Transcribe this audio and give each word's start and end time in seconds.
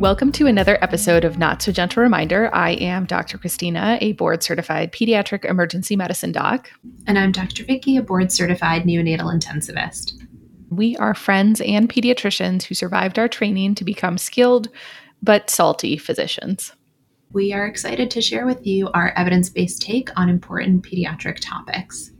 Welcome 0.00 0.32
to 0.32 0.46
another 0.46 0.82
episode 0.82 1.26
of 1.26 1.36
Not 1.36 1.60
So 1.60 1.72
Gentle 1.72 2.02
Reminder. 2.02 2.48
I 2.54 2.70
am 2.70 3.04
Dr. 3.04 3.36
Christina, 3.36 3.98
a 4.00 4.12
board 4.12 4.42
certified 4.42 4.92
pediatric 4.92 5.44
emergency 5.44 5.94
medicine 5.94 6.32
doc. 6.32 6.70
And 7.06 7.18
I'm 7.18 7.32
Dr. 7.32 7.66
Vicky, 7.66 7.98
a 7.98 8.02
board 8.02 8.32
certified 8.32 8.84
neonatal 8.84 9.30
intensivist. 9.30 10.14
We 10.70 10.96
are 10.96 11.12
friends 11.12 11.60
and 11.60 11.86
pediatricians 11.86 12.62
who 12.62 12.74
survived 12.74 13.18
our 13.18 13.28
training 13.28 13.74
to 13.74 13.84
become 13.84 14.16
skilled 14.16 14.68
but 15.22 15.50
salty 15.50 15.98
physicians. 15.98 16.72
We 17.34 17.52
are 17.52 17.66
excited 17.66 18.10
to 18.12 18.22
share 18.22 18.46
with 18.46 18.66
you 18.66 18.88
our 18.92 19.12
evidence 19.18 19.50
based 19.50 19.82
take 19.82 20.08
on 20.18 20.30
important 20.30 20.82
pediatric 20.82 21.40
topics. 21.42 22.10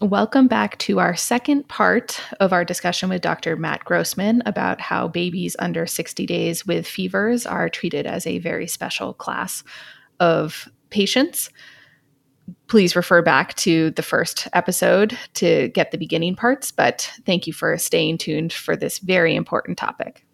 Welcome 0.00 0.46
back 0.46 0.78
to 0.78 1.00
our 1.00 1.16
second 1.16 1.66
part 1.66 2.22
of 2.38 2.52
our 2.52 2.64
discussion 2.64 3.08
with 3.08 3.20
Dr. 3.20 3.56
Matt 3.56 3.84
Grossman 3.84 4.44
about 4.46 4.80
how 4.80 5.08
babies 5.08 5.56
under 5.58 5.88
60 5.88 6.24
days 6.24 6.64
with 6.64 6.86
fevers 6.86 7.44
are 7.44 7.68
treated 7.68 8.06
as 8.06 8.24
a 8.24 8.38
very 8.38 8.68
special 8.68 9.12
class 9.12 9.64
of 10.20 10.68
patients. 10.90 11.50
Please 12.68 12.94
refer 12.94 13.22
back 13.22 13.56
to 13.56 13.90
the 13.90 14.04
first 14.04 14.46
episode 14.52 15.18
to 15.34 15.66
get 15.70 15.90
the 15.90 15.98
beginning 15.98 16.36
parts, 16.36 16.70
but 16.70 17.10
thank 17.26 17.48
you 17.48 17.52
for 17.52 17.76
staying 17.76 18.18
tuned 18.18 18.52
for 18.52 18.76
this 18.76 19.00
very 19.00 19.34
important 19.34 19.78
topic. 19.78 20.24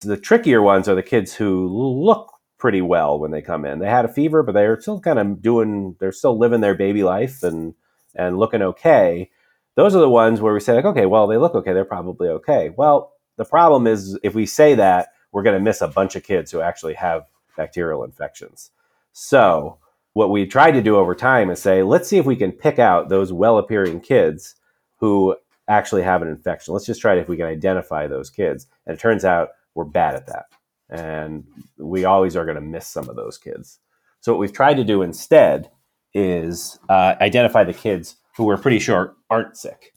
The 0.00 0.16
trickier 0.16 0.62
ones 0.62 0.88
are 0.88 0.96
the 0.96 1.02
kids 1.04 1.32
who 1.32 1.68
look 1.68 2.33
pretty 2.64 2.80
well 2.80 3.18
when 3.18 3.30
they 3.30 3.42
come 3.42 3.66
in. 3.66 3.78
They 3.78 3.90
had 3.90 4.06
a 4.06 4.12
fever, 4.12 4.42
but 4.42 4.52
they're 4.52 4.80
still 4.80 4.98
kind 4.98 5.18
of 5.18 5.42
doing, 5.42 5.96
they're 6.00 6.12
still 6.12 6.38
living 6.38 6.62
their 6.62 6.74
baby 6.74 7.02
life 7.02 7.42
and 7.42 7.74
and 8.14 8.38
looking 8.38 8.62
okay. 8.62 9.30
Those 9.74 9.94
are 9.94 10.00
the 10.00 10.08
ones 10.08 10.40
where 10.40 10.54
we 10.54 10.60
say 10.60 10.72
like, 10.72 10.86
okay, 10.86 11.04
well, 11.04 11.26
they 11.26 11.36
look 11.36 11.54
okay, 11.54 11.74
they're 11.74 11.84
probably 11.84 12.28
okay. 12.28 12.70
Well, 12.74 13.12
the 13.36 13.44
problem 13.44 13.86
is 13.86 14.18
if 14.22 14.34
we 14.34 14.46
say 14.46 14.74
that, 14.76 15.08
we're 15.30 15.42
going 15.42 15.58
to 15.58 15.62
miss 15.62 15.82
a 15.82 15.88
bunch 15.88 16.16
of 16.16 16.22
kids 16.22 16.50
who 16.50 16.62
actually 16.62 16.94
have 16.94 17.26
bacterial 17.54 18.02
infections. 18.02 18.70
So, 19.12 19.76
what 20.14 20.30
we 20.30 20.46
tried 20.46 20.72
to 20.72 20.80
do 20.80 20.96
over 20.96 21.14
time 21.14 21.50
is 21.50 21.60
say, 21.60 21.82
let's 21.82 22.08
see 22.08 22.16
if 22.16 22.24
we 22.24 22.34
can 22.34 22.50
pick 22.50 22.78
out 22.78 23.10
those 23.10 23.30
well-appearing 23.30 24.00
kids 24.00 24.54
who 25.00 25.36
actually 25.68 26.04
have 26.04 26.22
an 26.22 26.28
infection. 26.28 26.72
Let's 26.72 26.86
just 26.86 27.02
try 27.02 27.12
it 27.12 27.18
if 27.18 27.28
we 27.28 27.36
can 27.36 27.44
identify 27.44 28.06
those 28.06 28.30
kids. 28.30 28.68
And 28.86 28.96
it 28.96 29.00
turns 29.00 29.26
out 29.26 29.50
we're 29.74 29.84
bad 29.84 30.14
at 30.14 30.28
that 30.28 30.46
and 30.94 31.44
we 31.76 32.04
always 32.04 32.36
are 32.36 32.44
going 32.44 32.54
to 32.54 32.60
miss 32.60 32.86
some 32.86 33.08
of 33.08 33.16
those 33.16 33.36
kids. 33.36 33.80
So 34.20 34.32
what 34.32 34.38
we've 34.38 34.52
tried 34.52 34.74
to 34.74 34.84
do 34.84 35.02
instead 35.02 35.70
is 36.14 36.78
uh, 36.88 37.16
identify 37.20 37.64
the 37.64 37.74
kids 37.74 38.16
who 38.36 38.44
we're 38.44 38.56
pretty 38.56 38.78
sure 38.78 39.16
aren't 39.28 39.56
sick. 39.56 39.92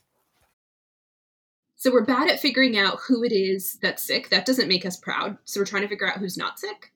So 1.75 1.91
we're 1.91 2.05
bad 2.05 2.29
at 2.29 2.39
figuring 2.39 2.77
out 2.77 2.97
who 3.07 3.23
it 3.23 3.31
is 3.31 3.77
that's 3.81 4.03
sick. 4.03 4.29
That 4.29 4.45
doesn't 4.45 4.67
make 4.67 4.85
us 4.85 4.97
proud. 4.97 5.37
So 5.45 5.61
we're 5.61 5.65
trying 5.65 5.83
to 5.83 5.87
figure 5.87 6.07
out 6.07 6.17
who's 6.17 6.37
not 6.37 6.59
sick. 6.59 6.91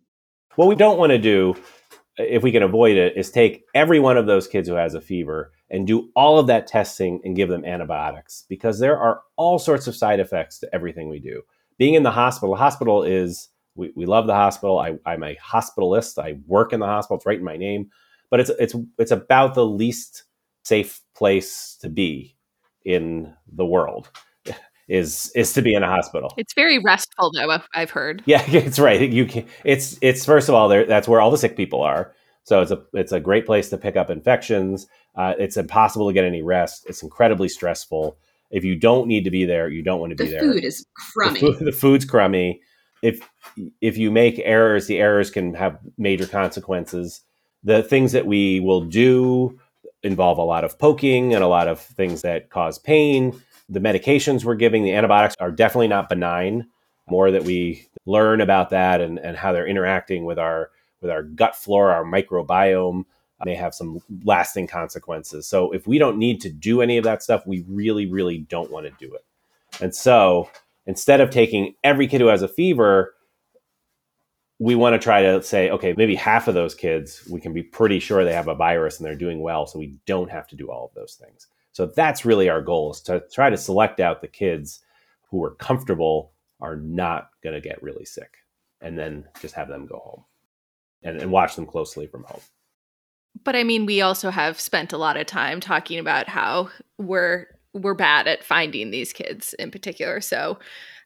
What 0.56 0.68
we 0.68 0.76
don't 0.76 0.98
want 0.98 1.12
to 1.12 1.20
do, 1.20 1.54
if 2.18 2.42
we 2.42 2.52
can 2.52 2.64
avoid 2.64 2.98
it, 2.98 3.16
is 3.16 3.30
take 3.30 3.64
every 3.76 4.00
one 4.00 4.18
of 4.18 4.26
those 4.26 4.48
kids 4.48 4.68
who 4.68 4.74
has 4.74 4.96
a 4.96 5.02
fever 5.02 5.52
and 5.70 5.86
do 5.86 6.10
all 6.16 6.40
of 6.40 6.48
that 6.48 6.66
testing 6.66 7.22
and 7.24 7.36
give 7.36 7.50
them 7.50 7.64
antibiotics 7.64 8.46
because 8.50 8.80
there 8.80 8.98
are 8.98 9.22
all 9.38 9.60
sorts 9.60 9.86
of 9.86 9.96
side 9.96 10.20
effects 10.20 10.58
to 10.60 10.76
everything 10.76 11.08
we 11.08 11.20
do. 11.20 11.44
Being 11.78 11.94
in 11.94 12.04
the 12.04 12.12
hospital, 12.12 12.56
the 12.56 12.62
hospital 12.62 13.04
is 13.04 13.51
we, 13.76 13.92
we 13.96 14.06
love 14.06 14.28
the 14.28 14.34
hospital. 14.34 14.80
I, 14.80 14.98
I'm 15.06 15.24
a 15.24 15.36
hospitalist. 15.36 16.22
I 16.22 16.38
work 16.46 16.74
in 16.74 16.80
the 16.80 16.86
hospital. 16.86 17.18
It's 17.18 17.26
right 17.26 17.38
in 17.38 17.44
my 17.44 17.58
name. 17.58 17.90
But 18.30 18.40
it's 18.40 18.50
it's 18.60 18.76
it's 18.98 19.12
about 19.12 19.56
the 19.56 19.66
least 19.66 20.24
safe 20.64 21.02
place 21.16 21.78
to 21.82 21.90
be 21.90 22.38
in 22.86 23.34
the 23.52 23.66
world 23.66 24.10
is 24.88 25.32
is 25.36 25.54
to 25.54 25.62
be 25.62 25.74
in 25.74 25.84
a 25.84 25.88
hospital. 25.88 26.34
It's 26.38 26.54
very 26.54 26.80
restful 26.80 27.32
though, 27.34 27.60
I've 27.74 27.92
heard. 27.92 28.24
Yeah, 28.26 28.44
it's 28.48 28.80
right. 28.80 29.10
You 29.10 29.26
can 29.26 29.46
it's 29.66 29.98
it's 30.02 30.26
first 30.26 30.48
of 30.48 30.56
all 30.56 30.70
there 30.70 30.86
that's 30.86 31.08
where 31.08 31.20
all 31.20 31.32
the 31.32 31.38
sick 31.38 31.58
people 31.58 31.82
are. 31.82 32.14
So 32.44 32.62
it's 32.62 32.72
a 32.72 32.82
it's 32.94 33.12
a 33.12 33.20
great 33.20 33.46
place 33.46 33.70
to 33.70 33.78
pick 33.78 33.98
up 33.98 34.10
infections. 34.10 34.88
Uh, 35.16 35.34
it's 35.38 35.58
impossible 35.58 36.08
to 36.08 36.14
get 36.14 36.24
any 36.24 36.42
rest. 36.42 36.86
It's 36.88 37.04
incredibly 37.04 37.50
stressful. 37.50 38.18
If 38.50 38.64
you 38.64 38.76
don't 38.76 39.08
need 39.08 39.26
to 39.26 39.32
be 39.32 39.46
there, 39.46 39.70
you 39.70 39.82
don't 39.82 40.00
want 40.00 40.12
to 40.12 40.16
be 40.16 40.26
the 40.26 40.32
there. 40.32 40.42
The 40.42 40.54
food 40.54 40.64
is 40.64 40.86
crummy. 41.14 41.40
The, 41.40 41.54
food, 41.54 41.66
the 41.66 41.72
food's 41.72 42.06
crummy 42.06 42.62
if 43.02 43.28
if 43.82 43.98
you 43.98 44.12
make 44.12 44.40
errors, 44.44 44.88
the 44.88 45.00
errors 45.00 45.30
can 45.30 45.54
have 45.54 45.80
major 45.98 46.28
consequences. 46.28 47.22
The 47.64 47.84
things 47.84 48.12
that 48.12 48.26
we 48.26 48.60
will 48.60 48.82
do 48.82 49.60
involve 50.04 50.38
a 50.38 50.44
lot 50.44 50.64
of 50.64 50.80
poking 50.80 51.34
and 51.34 51.44
a 51.44 51.48
lot 51.48 51.68
of 51.68 51.80
things 51.80 52.22
that 52.22 52.50
cause 52.50 52.80
pain. 52.80 53.40
The 53.70 53.80
medications 53.80 54.44
we're 54.44 54.56
giving, 54.56 54.84
the 54.84 54.94
antibiotics, 54.94 55.36
are 55.40 55.52
definitely 55.52 55.88
not 55.88 56.10
benign. 56.10 56.68
More 57.10 57.32
that 57.32 57.44
we 57.44 57.88
learn 58.06 58.42
about 58.42 58.70
that 58.70 59.02
and, 59.02 59.20
and 59.20 59.38
how 59.38 59.52
they're 59.52 59.68
interacting 59.68 60.26
with 60.26 60.40
our 60.40 60.72
with 61.02 61.10
our 61.12 61.24
gut 61.24 61.56
flora, 61.56 61.94
our 61.96 62.04
microbiome, 62.04 63.06
may 63.46 63.56
have 63.56 63.74
some 63.74 64.00
lasting 64.24 64.68
consequences. 64.68 65.48
So 65.48 65.72
if 65.72 65.88
we 65.88 65.98
don't 65.98 66.18
need 66.18 66.42
to 66.42 66.50
do 66.50 66.82
any 66.82 66.98
of 66.98 67.04
that 67.06 67.24
stuff, 67.24 67.46
we 67.48 67.66
really, 67.68 68.06
really 68.06 68.40
don't 68.40 68.72
want 68.72 68.86
to 68.86 69.06
do 69.06 69.14
it. 69.16 69.26
And 69.82 69.96
so 69.96 70.50
instead 70.86 71.22
of 71.22 71.30
taking 71.30 71.76
every 71.84 72.08
kid 72.08 72.22
who 72.22 72.28
has 72.28 72.42
a 72.42 72.48
fever, 72.48 73.14
we 74.60 74.76
want 74.76 74.94
to 74.94 75.00
try 75.00 75.24
to 75.24 75.42
say, 75.42 75.70
okay, 75.72 75.94
maybe 75.98 76.16
half 76.16 76.48
of 76.48 76.54
those 76.54 76.76
kids, 76.76 77.28
we 77.30 77.42
can 77.42 77.54
be 77.54 77.64
pretty 77.64 78.00
sure 78.00 78.24
they 78.24 78.34
have 78.34 78.48
a 78.48 78.56
virus 78.56 78.98
and 78.98 79.06
they're 79.06 79.16
doing 79.16 79.42
well. 79.42 79.66
So 79.66 79.80
we 79.80 79.96
don't 80.06 80.30
have 80.30 80.48
to 80.50 80.56
do 80.56 80.70
all 80.70 80.86
of 80.86 80.94
those 80.94 81.16
things. 81.16 81.48
So 81.72 81.88
that's 81.88 82.26
really 82.26 82.50
our 82.50 82.62
goal 82.62 82.92
is 82.92 83.02
to 83.02 83.24
try 83.34 83.50
to 83.50 83.58
select 83.58 84.00
out 84.00 84.22
the 84.22 84.28
kids 84.28 84.82
who 85.30 85.44
are 85.44 85.56
comfortable 85.56 86.34
are 86.60 86.76
not 86.76 87.30
going 87.44 87.56
to 87.56 87.62
get 87.62 87.82
really 87.82 88.06
sick 88.06 88.36
and 88.82 88.98
then 88.98 89.26
just 89.42 89.56
have 89.56 89.68
them 89.68 89.88
go 89.88 89.98
home 89.98 90.26
and, 91.02 91.22
and 91.22 91.32
watch 91.32 91.56
them 91.56 91.66
closely 91.66 92.06
from 92.06 92.24
home. 92.24 92.42
But 93.44 93.56
I 93.56 93.64
mean, 93.64 93.86
we 93.86 94.02
also 94.02 94.30
have 94.30 94.60
spent 94.60 94.94
a 94.94 94.98
lot 94.98 95.18
of 95.18 95.26
time 95.26 95.60
talking 95.60 95.98
about 95.98 96.28
how 96.28 96.70
we're 96.98 97.48
we're 97.74 97.94
bad 97.94 98.28
at 98.28 98.44
finding 98.44 98.92
these 98.92 99.14
kids 99.14 99.54
in 99.58 99.72
particular. 99.72 100.22
So 100.22 100.60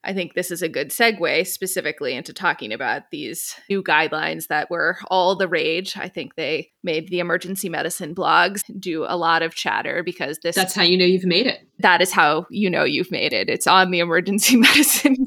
I 0.05 0.13
think 0.13 0.35
this 0.35 0.51
is 0.51 0.61
a 0.61 0.69
good 0.69 0.89
segue 0.89 1.47
specifically 1.47 2.13
into 2.13 2.31
talking 2.31 2.71
about 2.71 3.09
these 3.09 3.55
new 3.69 3.81
guidelines 3.81 4.47
that 4.47 4.69
were 4.69 4.97
all 5.07 5.35
the 5.35 5.47
rage. 5.47 5.97
I 5.97 6.07
think 6.07 6.35
they 6.35 6.71
made 6.83 7.09
the 7.09 7.19
emergency 7.19 7.69
medicine 7.69 8.13
blogs 8.13 8.61
do 8.79 9.05
a 9.07 9.17
lot 9.17 9.41
of 9.41 9.55
chatter 9.55 10.03
because 10.03 10.37
this 10.43 10.55
That's 10.55 10.75
how 10.75 10.83
you 10.83 10.95
know 10.95 11.05
you've 11.05 11.25
made 11.25 11.47
it. 11.47 11.67
That 11.79 12.01
is 12.01 12.11
how 12.11 12.45
you 12.51 12.69
know 12.69 12.83
you've 12.83 13.11
made 13.11 13.33
it. 13.33 13.49
It's 13.49 13.65
on 13.65 13.89
the 13.89 13.99
emergency 13.99 14.55
medicine 14.57 15.17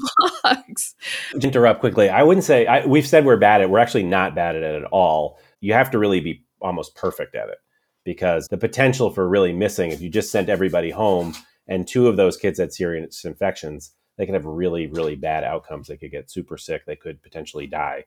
blogs. 0.43 0.95
To 1.39 1.47
interrupt 1.47 1.81
quickly, 1.81 2.07
I 2.07 2.23
wouldn't 2.23 2.45
say 2.45 2.65
I, 2.65 2.85
we've 2.85 3.07
said 3.07 3.25
we're 3.25 3.37
bad 3.37 3.61
at 3.61 3.65
it. 3.65 3.69
We're 3.69 3.79
actually 3.79 4.03
not 4.03 4.33
bad 4.33 4.55
at 4.55 4.63
it 4.63 4.81
at 4.81 4.85
all. 4.85 5.39
You 5.59 5.73
have 5.73 5.91
to 5.91 5.99
really 5.99 6.21
be 6.21 6.45
almost 6.61 6.95
perfect 6.95 7.35
at 7.35 7.49
it 7.49 7.57
because 8.03 8.47
the 8.47 8.57
potential 8.57 9.09
for 9.09 9.27
really 9.27 9.53
missing 9.53 9.91
if 9.91 10.01
you 10.01 10.09
just 10.09 10.31
sent 10.31 10.49
everybody 10.49 10.89
home 10.89 11.33
and 11.67 11.87
two 11.87 12.07
of 12.07 12.17
those 12.17 12.37
kids 12.37 12.59
had 12.59 12.73
serious 12.73 13.25
infections 13.25 13.91
they 14.19 14.25
could 14.25 14.35
have 14.35 14.45
really 14.45 14.87
really 14.87 15.15
bad 15.15 15.45
outcomes. 15.45 15.87
They 15.87 15.95
could 15.95 16.11
get 16.11 16.29
super 16.29 16.57
sick. 16.57 16.85
They 16.85 16.97
could 16.97 17.23
potentially 17.23 17.65
die. 17.65 18.03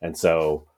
And 0.00 0.16
so 0.16 0.68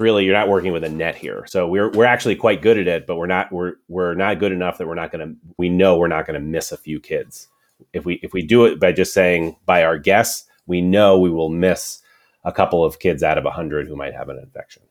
really 0.00 0.24
you're 0.24 0.34
not 0.34 0.48
working 0.48 0.72
with 0.72 0.84
a 0.84 0.88
net 0.88 1.14
here. 1.14 1.44
So 1.46 1.68
we're 1.68 1.90
we're 1.90 2.06
actually 2.06 2.36
quite 2.36 2.62
good 2.62 2.78
at 2.78 2.88
it 2.88 3.06
but 3.06 3.16
we're 3.16 3.26
not 3.26 3.52
we're 3.52 3.74
we're 3.88 4.14
not 4.14 4.40
good 4.40 4.52
enough 4.52 4.78
that 4.78 4.88
we're 4.88 4.94
not 4.94 5.12
going 5.12 5.28
to 5.28 5.36
we 5.58 5.68
know 5.68 5.98
we're 5.98 6.08
not 6.08 6.26
going 6.26 6.40
to 6.40 6.46
miss 6.46 6.72
a 6.72 6.78
few 6.78 6.98
kids. 6.98 7.48
If 7.92 8.06
we 8.06 8.14
if 8.22 8.32
we 8.32 8.40
do 8.40 8.64
it 8.64 8.80
by 8.80 8.92
just 8.92 9.12
saying 9.12 9.56
by 9.66 9.84
our 9.84 9.98
guess 9.98 10.44
we 10.66 10.80
know 10.80 11.18
we 11.18 11.30
will 11.30 11.50
miss 11.50 12.00
a 12.42 12.52
couple 12.52 12.82
of 12.82 12.98
kids 12.98 13.22
out 13.22 13.36
of 13.36 13.44
100 13.44 13.86
who 13.86 13.96
might 13.96 14.14
have 14.14 14.30
an 14.30 14.38
infection 14.38 14.82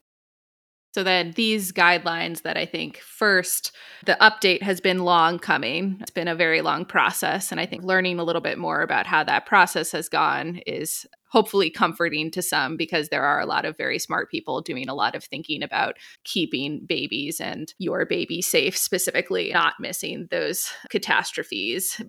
so 0.95 1.03
then 1.03 1.33
these 1.35 1.73
guidelines 1.73 2.43
that 2.43 2.55
I 2.55 2.65
think 2.65 2.99
first 2.99 3.73
the 4.05 4.17
update 4.21 4.61
has 4.61 4.79
been 4.79 4.99
long 4.99 5.39
coming. 5.39 5.97
It's 5.99 6.09
been 6.09 6.29
a 6.29 6.35
very 6.35 6.61
long 6.61 6.85
process 6.85 7.51
and 7.51 7.59
I 7.59 7.65
think 7.65 7.83
learning 7.83 8.17
a 8.17 8.23
little 8.23 8.41
bit 8.41 8.57
more 8.57 8.81
about 8.81 9.05
how 9.05 9.21
that 9.25 9.45
process 9.45 9.91
has 9.91 10.07
gone 10.07 10.61
is 10.65 11.05
hopefully 11.27 11.69
comforting 11.69 12.31
to 12.31 12.41
some 12.41 12.77
because 12.77 13.09
there 13.09 13.25
are 13.25 13.41
a 13.41 13.45
lot 13.45 13.65
of 13.65 13.75
very 13.75 13.99
smart 13.99 14.31
people 14.31 14.61
doing 14.61 14.87
a 14.87 14.95
lot 14.95 15.15
of 15.15 15.25
thinking 15.25 15.63
about 15.63 15.97
keeping 16.23 16.85
babies 16.85 17.41
and 17.41 17.73
your 17.77 18.05
baby 18.05 18.41
safe 18.41 18.77
specifically 18.77 19.51
not 19.51 19.73
missing 19.81 20.29
those 20.31 20.71
catastrophes. 20.89 22.01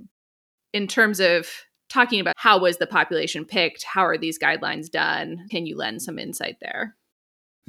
In 0.72 0.86
terms 0.86 1.18
of 1.18 1.48
talking 1.88 2.20
about 2.20 2.34
how 2.36 2.60
was 2.60 2.76
the 2.76 2.86
population 2.86 3.46
picked, 3.46 3.82
how 3.82 4.06
are 4.06 4.16
these 4.16 4.38
guidelines 4.38 4.88
done? 4.88 5.48
Can 5.50 5.66
you 5.66 5.76
lend 5.76 6.02
some 6.02 6.20
insight 6.20 6.58
there? 6.60 6.94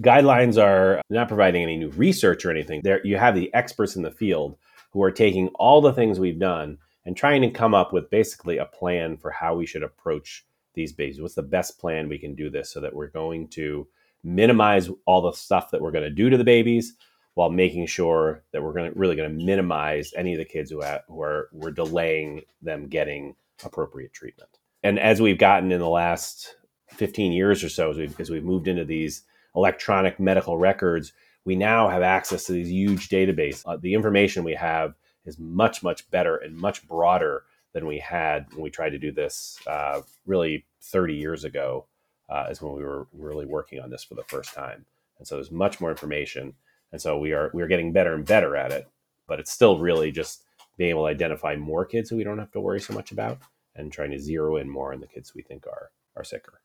Guidelines 0.01 0.61
are 0.61 1.01
not 1.09 1.27
providing 1.27 1.63
any 1.63 1.77
new 1.77 1.89
research 1.89 2.45
or 2.45 2.51
anything. 2.51 2.81
There, 2.83 3.05
you 3.05 3.17
have 3.17 3.35
the 3.35 3.53
experts 3.53 3.95
in 3.95 4.03
the 4.03 4.11
field 4.11 4.57
who 4.91 5.03
are 5.03 5.11
taking 5.11 5.49
all 5.55 5.81
the 5.81 5.93
things 5.93 6.19
we've 6.19 6.39
done 6.39 6.77
and 7.05 7.15
trying 7.15 7.41
to 7.41 7.49
come 7.49 7.73
up 7.73 7.93
with 7.93 8.09
basically 8.09 8.57
a 8.57 8.65
plan 8.65 9.17
for 9.17 9.31
how 9.31 9.55
we 9.55 9.65
should 9.65 9.83
approach 9.83 10.45
these 10.73 10.93
babies. 10.93 11.21
What's 11.21 11.35
the 11.35 11.41
best 11.41 11.79
plan 11.79 12.09
we 12.09 12.19
can 12.19 12.35
do 12.35 12.49
this 12.49 12.71
so 12.71 12.81
that 12.81 12.93
we're 12.93 13.07
going 13.07 13.47
to 13.49 13.87
minimize 14.23 14.89
all 15.05 15.21
the 15.21 15.31
stuff 15.31 15.71
that 15.71 15.81
we're 15.81 15.91
going 15.91 16.03
to 16.03 16.09
do 16.09 16.29
to 16.29 16.37
the 16.37 16.43
babies 16.43 16.95
while 17.33 17.49
making 17.49 17.85
sure 17.85 18.43
that 18.51 18.61
we're 18.61 18.73
going 18.73 18.91
to 18.91 18.99
really 18.99 19.15
going 19.15 19.29
to 19.29 19.45
minimize 19.45 20.11
any 20.15 20.33
of 20.33 20.39
the 20.39 20.45
kids 20.45 20.71
who, 20.71 20.81
have, 20.81 21.01
who 21.07 21.21
are 21.21 21.49
we're 21.51 21.71
delaying 21.71 22.41
them 22.61 22.87
getting 22.87 23.35
appropriate 23.63 24.13
treatment. 24.13 24.49
And 24.83 24.99
as 24.99 25.21
we've 25.21 25.37
gotten 25.37 25.71
in 25.71 25.79
the 25.79 25.87
last 25.87 26.55
15 26.89 27.31
years 27.31 27.63
or 27.63 27.69
so, 27.69 27.91
as 27.91 27.97
we've, 27.97 28.19
as 28.19 28.29
we've 28.29 28.43
moved 28.43 28.67
into 28.67 28.85
these 28.85 29.23
electronic 29.55 30.19
medical 30.19 30.57
records, 30.57 31.13
we 31.45 31.55
now 31.55 31.87
have 31.87 32.01
access 32.01 32.45
to 32.45 32.51
these 32.51 32.69
huge 32.69 33.09
databases. 33.09 33.63
Uh, 33.65 33.77
the 33.77 33.93
information 33.93 34.43
we 34.43 34.55
have 34.55 34.95
is 35.25 35.39
much, 35.39 35.83
much 35.83 36.09
better 36.11 36.37
and 36.37 36.55
much 36.55 36.87
broader 36.87 37.43
than 37.73 37.85
we 37.85 37.99
had 37.99 38.47
when 38.53 38.63
we 38.63 38.69
tried 38.69 38.89
to 38.89 38.99
do 38.99 39.11
this 39.11 39.59
uh, 39.67 40.01
really 40.25 40.65
30 40.81 41.15
years 41.15 41.43
ago, 41.43 41.85
uh, 42.29 42.47
is 42.49 42.61
when 42.61 42.73
we 42.73 42.83
were 42.83 43.07
really 43.13 43.45
working 43.45 43.79
on 43.79 43.89
this 43.89 44.03
for 44.03 44.15
the 44.15 44.23
first 44.23 44.53
time. 44.53 44.85
And 45.19 45.27
so 45.27 45.35
there's 45.35 45.51
much 45.51 45.79
more 45.79 45.89
information. 45.89 46.53
And 46.91 47.01
so 47.01 47.17
we 47.17 47.33
are 47.33 47.51
we 47.53 47.61
are 47.61 47.67
getting 47.67 47.91
better 47.91 48.13
and 48.13 48.25
better 48.25 48.55
at 48.55 48.71
it, 48.71 48.87
but 49.27 49.39
it's 49.39 49.51
still 49.51 49.79
really 49.79 50.11
just 50.11 50.43
being 50.77 50.91
able 50.91 51.03
to 51.03 51.11
identify 51.11 51.55
more 51.55 51.85
kids 51.85 52.09
who 52.09 52.17
we 52.17 52.23
don't 52.23 52.39
have 52.39 52.51
to 52.51 52.61
worry 52.61 52.79
so 52.79 52.93
much 52.93 53.11
about 53.11 53.39
and 53.75 53.91
trying 53.91 54.11
to 54.11 54.19
zero 54.19 54.57
in 54.57 54.69
more 54.69 54.93
on 54.93 54.99
the 54.99 55.07
kids 55.07 55.33
we 55.35 55.41
think 55.41 55.67
are 55.67 55.91
are 56.15 56.23
sicker. 56.23 56.61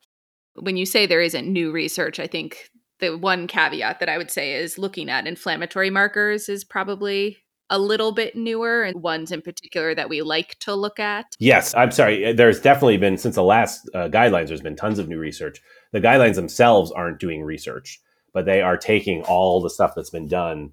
When 0.54 0.76
you 0.76 0.86
say 0.86 1.06
there 1.06 1.20
isn't 1.20 1.50
new 1.50 1.72
research, 1.72 2.20
I 2.20 2.26
think 2.26 2.70
the 3.00 3.16
one 3.16 3.46
caveat 3.46 4.00
that 4.00 4.08
I 4.08 4.18
would 4.18 4.30
say 4.30 4.54
is 4.54 4.78
looking 4.78 5.08
at 5.10 5.26
inflammatory 5.26 5.90
markers 5.90 6.48
is 6.48 6.64
probably 6.64 7.38
a 7.70 7.78
little 7.78 8.12
bit 8.12 8.36
newer 8.36 8.82
and 8.82 9.02
ones 9.02 9.32
in 9.32 9.40
particular 9.40 9.94
that 9.94 10.10
we 10.10 10.20
like 10.20 10.58
to 10.58 10.74
look 10.74 11.00
at? 11.00 11.34
Yes, 11.38 11.74
I'm 11.74 11.90
sorry. 11.90 12.34
There's 12.34 12.60
definitely 12.60 12.98
been, 12.98 13.16
since 13.16 13.34
the 13.34 13.42
last 13.42 13.88
uh, 13.94 14.08
guidelines, 14.08 14.48
there's 14.48 14.60
been 14.60 14.76
tons 14.76 14.98
of 14.98 15.08
new 15.08 15.18
research. 15.18 15.60
The 15.92 16.00
guidelines 16.00 16.34
themselves 16.34 16.92
aren't 16.92 17.18
doing 17.18 17.42
research, 17.42 17.98
but 18.34 18.44
they 18.44 18.60
are 18.60 18.76
taking 18.76 19.22
all 19.22 19.62
the 19.62 19.70
stuff 19.70 19.94
that's 19.96 20.10
been 20.10 20.28
done. 20.28 20.72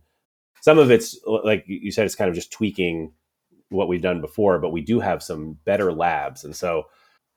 Some 0.62 0.78
of 0.78 0.92
it's, 0.92 1.18
like 1.26 1.64
you 1.68 1.92
said, 1.92 2.06
it's 2.06 2.16
kind 2.16 2.30
of 2.30 2.36
just 2.36 2.52
tweaking 2.52 3.14
what 3.70 3.88
we've 3.88 4.02
done 4.02 4.20
before, 4.20 4.60
but 4.60 4.74
we 4.74 4.82
do 4.82 5.00
have 5.00 5.24
some 5.24 5.58
better 5.64 5.94
labs. 5.94 6.44
And 6.44 6.54
so 6.54 6.84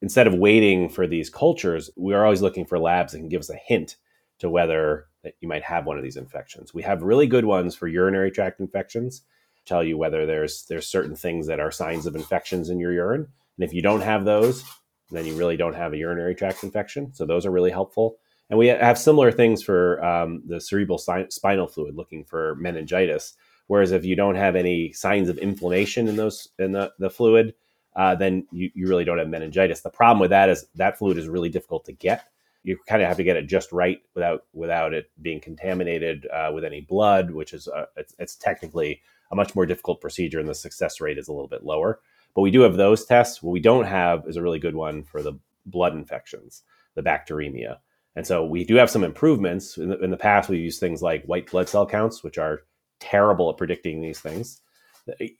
instead 0.02 0.26
of 0.26 0.34
waiting 0.34 0.88
for 0.88 1.06
these 1.06 1.30
cultures, 1.30 1.90
we 1.96 2.12
are 2.12 2.24
always 2.24 2.42
looking 2.42 2.66
for 2.66 2.78
labs 2.78 3.12
that 3.12 3.18
can 3.18 3.28
give 3.28 3.40
us 3.40 3.50
a 3.50 3.56
hint 3.56 3.96
to 4.40 4.50
whether 4.50 5.06
that 5.22 5.34
you 5.40 5.48
might 5.48 5.62
have 5.62 5.86
one 5.86 5.96
of 5.96 6.02
these 6.02 6.16
infections. 6.16 6.74
We 6.74 6.82
have 6.82 7.02
really 7.02 7.26
good 7.26 7.44
ones 7.44 7.74
for 7.74 7.86
urinary 7.86 8.30
tract 8.30 8.60
infections 8.60 9.22
tell 9.64 9.84
you 9.84 9.96
whether 9.96 10.26
there's 10.26 10.64
there's 10.68 10.86
certain 10.86 11.14
things 11.14 11.46
that 11.46 11.60
are 11.60 11.70
signs 11.70 12.06
of 12.06 12.16
infections 12.16 12.68
in 12.68 12.78
your 12.78 12.92
urine. 12.92 13.28
And 13.56 13.64
if 13.64 13.72
you 13.72 13.82
don't 13.82 14.00
have 14.00 14.24
those, 14.24 14.64
then 15.10 15.26
you 15.26 15.34
really 15.34 15.56
don't 15.56 15.74
have 15.74 15.92
a 15.92 15.96
urinary 15.96 16.34
tract 16.34 16.64
infection. 16.64 17.14
So 17.14 17.26
those 17.26 17.46
are 17.46 17.50
really 17.50 17.70
helpful. 17.70 18.16
And 18.50 18.58
we 18.58 18.66
have 18.66 18.98
similar 18.98 19.30
things 19.30 19.62
for 19.62 20.04
um, 20.04 20.42
the 20.46 20.60
cerebral 20.60 20.98
spinal 20.98 21.68
fluid, 21.68 21.94
looking 21.94 22.24
for 22.24 22.56
meningitis. 22.56 23.34
Whereas 23.66 23.92
if 23.92 24.04
you 24.04 24.16
don't 24.16 24.34
have 24.34 24.56
any 24.56 24.92
signs 24.92 25.28
of 25.28 25.38
inflammation 25.38 26.08
in 26.08 26.16
those 26.16 26.48
in 26.58 26.72
the, 26.72 26.92
the 26.98 27.08
fluid, 27.08 27.54
uh, 27.94 28.14
then 28.14 28.46
you, 28.50 28.70
you 28.74 28.88
really 28.88 29.04
don't 29.04 29.18
have 29.18 29.28
meningitis. 29.28 29.80
The 29.80 29.90
problem 29.90 30.20
with 30.20 30.30
that 30.30 30.48
is 30.48 30.66
that 30.76 30.98
fluid 30.98 31.18
is 31.18 31.28
really 31.28 31.48
difficult 31.48 31.84
to 31.86 31.92
get. 31.92 32.24
You 32.62 32.78
kind 32.86 33.02
of 33.02 33.08
have 33.08 33.16
to 33.16 33.24
get 33.24 33.36
it 33.36 33.48
just 33.48 33.72
right 33.72 34.00
without 34.14 34.44
without 34.52 34.94
it 34.94 35.10
being 35.20 35.40
contaminated 35.40 36.26
uh, 36.32 36.50
with 36.54 36.64
any 36.64 36.80
blood, 36.80 37.32
which 37.32 37.52
is 37.52 37.68
uh, 37.68 37.86
it's, 37.96 38.14
it's 38.18 38.36
technically 38.36 39.02
a 39.32 39.36
much 39.36 39.54
more 39.54 39.66
difficult 39.66 40.00
procedure 40.00 40.38
and 40.38 40.48
the 40.48 40.54
success 40.54 41.00
rate 41.00 41.18
is 41.18 41.28
a 41.28 41.32
little 41.32 41.48
bit 41.48 41.64
lower. 41.64 42.00
But 42.34 42.42
we 42.42 42.50
do 42.50 42.60
have 42.60 42.76
those 42.76 43.04
tests. 43.04 43.42
What 43.42 43.50
we 43.52 43.60
don't 43.60 43.84
have 43.84 44.24
is 44.26 44.36
a 44.36 44.42
really 44.42 44.58
good 44.58 44.76
one 44.76 45.02
for 45.02 45.22
the 45.22 45.34
blood 45.66 45.94
infections, 45.94 46.62
the 46.94 47.02
bacteremia. 47.02 47.78
And 48.14 48.26
so 48.26 48.44
we 48.44 48.64
do 48.64 48.76
have 48.76 48.90
some 48.90 49.04
improvements. 49.04 49.78
In 49.78 49.88
the, 49.88 49.98
in 49.98 50.10
the 50.10 50.16
past, 50.16 50.48
we 50.48 50.58
used 50.58 50.80
things 50.80 51.02
like 51.02 51.24
white 51.24 51.50
blood 51.50 51.68
cell 51.68 51.86
counts, 51.86 52.22
which 52.22 52.38
are 52.38 52.60
terrible 53.00 53.50
at 53.50 53.56
predicting 53.56 54.00
these 54.00 54.20
things. 54.20 54.60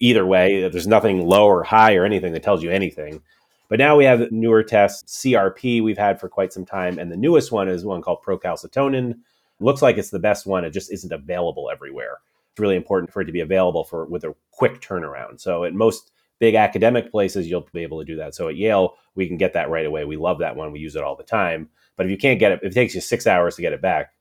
Either 0.00 0.26
way, 0.26 0.68
there's 0.68 0.86
nothing 0.86 1.26
low 1.26 1.46
or 1.46 1.62
high 1.62 1.94
or 1.94 2.04
anything 2.04 2.32
that 2.32 2.42
tells 2.42 2.62
you 2.62 2.70
anything. 2.70 3.22
But 3.68 3.78
now 3.78 3.96
we 3.96 4.04
have 4.04 4.30
newer 4.30 4.62
tests, 4.62 5.22
CRP 5.24 5.82
we've 5.82 5.96
had 5.96 6.20
for 6.20 6.28
quite 6.28 6.52
some 6.52 6.66
time, 6.66 6.98
and 6.98 7.10
the 7.10 7.16
newest 7.16 7.52
one 7.52 7.68
is 7.68 7.84
one 7.84 8.02
called 8.02 8.22
procalcitonin. 8.22 9.14
Looks 9.60 9.80
like 9.80 9.96
it's 9.96 10.10
the 10.10 10.18
best 10.18 10.46
one. 10.46 10.64
It 10.64 10.70
just 10.70 10.92
isn't 10.92 11.12
available 11.12 11.70
everywhere 11.70 12.18
it's 12.52 12.60
really 12.60 12.76
important 12.76 13.10
for 13.10 13.22
it 13.22 13.24
to 13.24 13.32
be 13.32 13.40
available 13.40 13.82
for 13.82 14.04
with 14.04 14.24
a 14.24 14.34
quick 14.50 14.80
turnaround. 14.80 15.40
So 15.40 15.64
at 15.64 15.72
most 15.72 16.12
big 16.38 16.54
academic 16.54 17.10
places, 17.10 17.48
you'll 17.48 17.66
be 17.72 17.82
able 17.82 17.98
to 18.00 18.04
do 18.04 18.16
that. 18.16 18.34
So 18.34 18.48
at 18.48 18.56
Yale, 18.56 18.94
we 19.14 19.26
can 19.26 19.38
get 19.38 19.54
that 19.54 19.70
right 19.70 19.86
away. 19.86 20.04
We 20.04 20.16
love 20.16 20.38
that 20.40 20.54
one. 20.54 20.70
We 20.70 20.80
use 20.80 20.94
it 20.94 21.02
all 21.02 21.16
the 21.16 21.22
time. 21.22 21.70
But 21.96 22.06
if 22.06 22.10
you 22.10 22.18
can't 22.18 22.38
get 22.38 22.52
it, 22.52 22.60
if 22.62 22.72
it 22.72 22.74
takes 22.74 22.94
you 22.94 23.00
six 23.00 23.26
hours 23.26 23.56
to 23.56 23.62
get 23.62 23.72
it 23.72 23.80
back, 23.80 24.12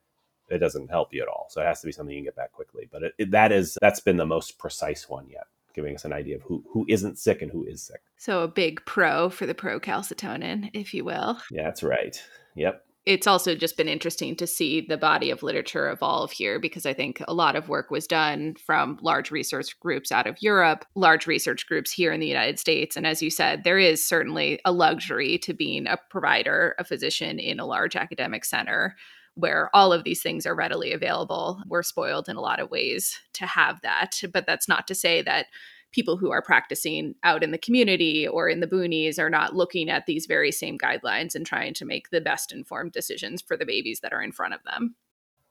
it 0.51 0.59
doesn't 0.59 0.89
help 0.89 1.13
you 1.13 1.21
at 1.21 1.27
all. 1.27 1.48
So 1.50 1.62
it 1.62 1.65
has 1.65 1.81
to 1.81 1.88
be 1.88 1.92
something 1.92 2.13
you 2.13 2.19
can 2.19 2.25
get 2.25 2.36
back 2.36 2.51
quickly. 2.51 2.88
But 2.92 3.03
it, 3.03 3.13
it, 3.18 3.31
that 3.31 3.51
is 3.51 3.77
that's 3.81 4.00
been 4.00 4.18
the 4.18 4.25
most 4.25 4.57
precise 4.57 5.09
one 5.09 5.27
yet, 5.30 5.48
giving 5.74 5.95
us 5.95 6.06
an 6.06 6.13
idea 6.13 6.36
of 6.36 6.44
who 6.44 6.63
who 6.71 6.86
isn't 6.88 7.18
sick 7.18 7.42
and 7.42 7.51
who 7.51 7.65
is 7.65 7.81
sick. 7.81 8.01
So 8.18 8.44
a 8.44 8.48
big 8.48 8.86
pro 8.86 9.30
for 9.30 9.45
the 9.45 9.56
procalcitonin, 9.56 10.71
if 10.74 10.94
you 10.94 11.03
will. 11.03 11.39
Yeah, 11.51 11.63
that's 11.63 11.83
right. 11.83 12.21
Yep 12.56 12.83
it's 13.06 13.25
also 13.25 13.56
just 13.56 13.77
been 13.77 13.88
interesting 13.88 14.36
to 14.36 14.45
see 14.45 14.81
the 14.81 14.98
body 14.98 15.31
of 15.31 15.42
literature 15.42 15.89
evolve 15.89 16.31
here 16.31 16.59
because 16.59 16.86
I 16.86 16.94
think 16.94 17.21
a 17.27 17.33
lot 17.33 17.56
of 17.56 17.68
work 17.68 17.89
was 17.89 18.06
done 18.06 18.56
from 18.63 19.00
large 19.01 19.31
research 19.31 19.80
groups 19.80 20.12
out 20.12 20.27
of 20.27 20.38
Europe, 20.39 20.86
large 20.94 21.25
research 21.25 21.68
groups 21.68 21.92
here 21.92 22.12
in 22.12 22.19
the 22.19 22.27
United 22.27 22.59
States. 22.59 22.95
And 22.95 23.07
as 23.07 23.21
you 23.21 23.31
said, 23.31 23.63
there 23.63 23.80
is 23.80 24.06
certainly 24.06 24.59
a 24.65 24.71
luxury 24.71 25.39
to 25.39 25.53
being 25.53 25.88
a 25.88 25.98
provider, 26.12 26.75
a 26.77 26.83
physician 26.83 27.39
in 27.39 27.59
a 27.59 27.65
large 27.65 27.95
academic 27.95 28.45
center 28.45 28.95
where 29.36 29.69
all 29.74 29.94
of 29.94 30.04
these 30.04 30.22
things 30.22 30.45
are 30.45 30.56
readily 30.56 30.92
available. 30.92 31.62
We're 31.68 31.83
spoiled 31.83 32.28
in 32.28 32.36
a 32.36 32.42
lot 32.42 32.60
of 32.60 32.69
ways 32.69 33.18
to 33.33 33.45
have 33.45 33.81
that. 33.81 34.22
But 34.31 34.45
that's 34.45 34.68
not 34.68 34.88
to 34.88 34.95
say 34.95 35.22
that 35.22 35.48
people 35.92 36.18
who 36.18 36.31
are 36.31 36.42
practicing 36.42 37.16
out 37.24 37.44
in 37.44 37.51
the 37.51 37.57
community 37.57 38.28
or 38.28 38.48
in 38.48 38.60
the 38.60 38.68
boonies 38.68 39.19
are 39.19 39.30
not 39.30 39.56
looking 39.56 39.89
at 39.89 40.06
these 40.06 40.25
very 40.25 40.51
same 40.51 40.78
guidelines 40.78 41.36
and 41.36 41.45
trying 41.45 41.74
to 41.74 41.86
make 41.86 42.10
the 42.10 42.22
best 42.22 42.51
informed 42.51 42.92
decisions 42.92 43.42
for 43.42 43.57
the 43.57 43.66
babies 43.66 44.00
that 44.01 44.13
are 44.13 44.22
in 44.22 44.31
front 44.31 44.54
of 44.54 44.62
them. 44.63 44.95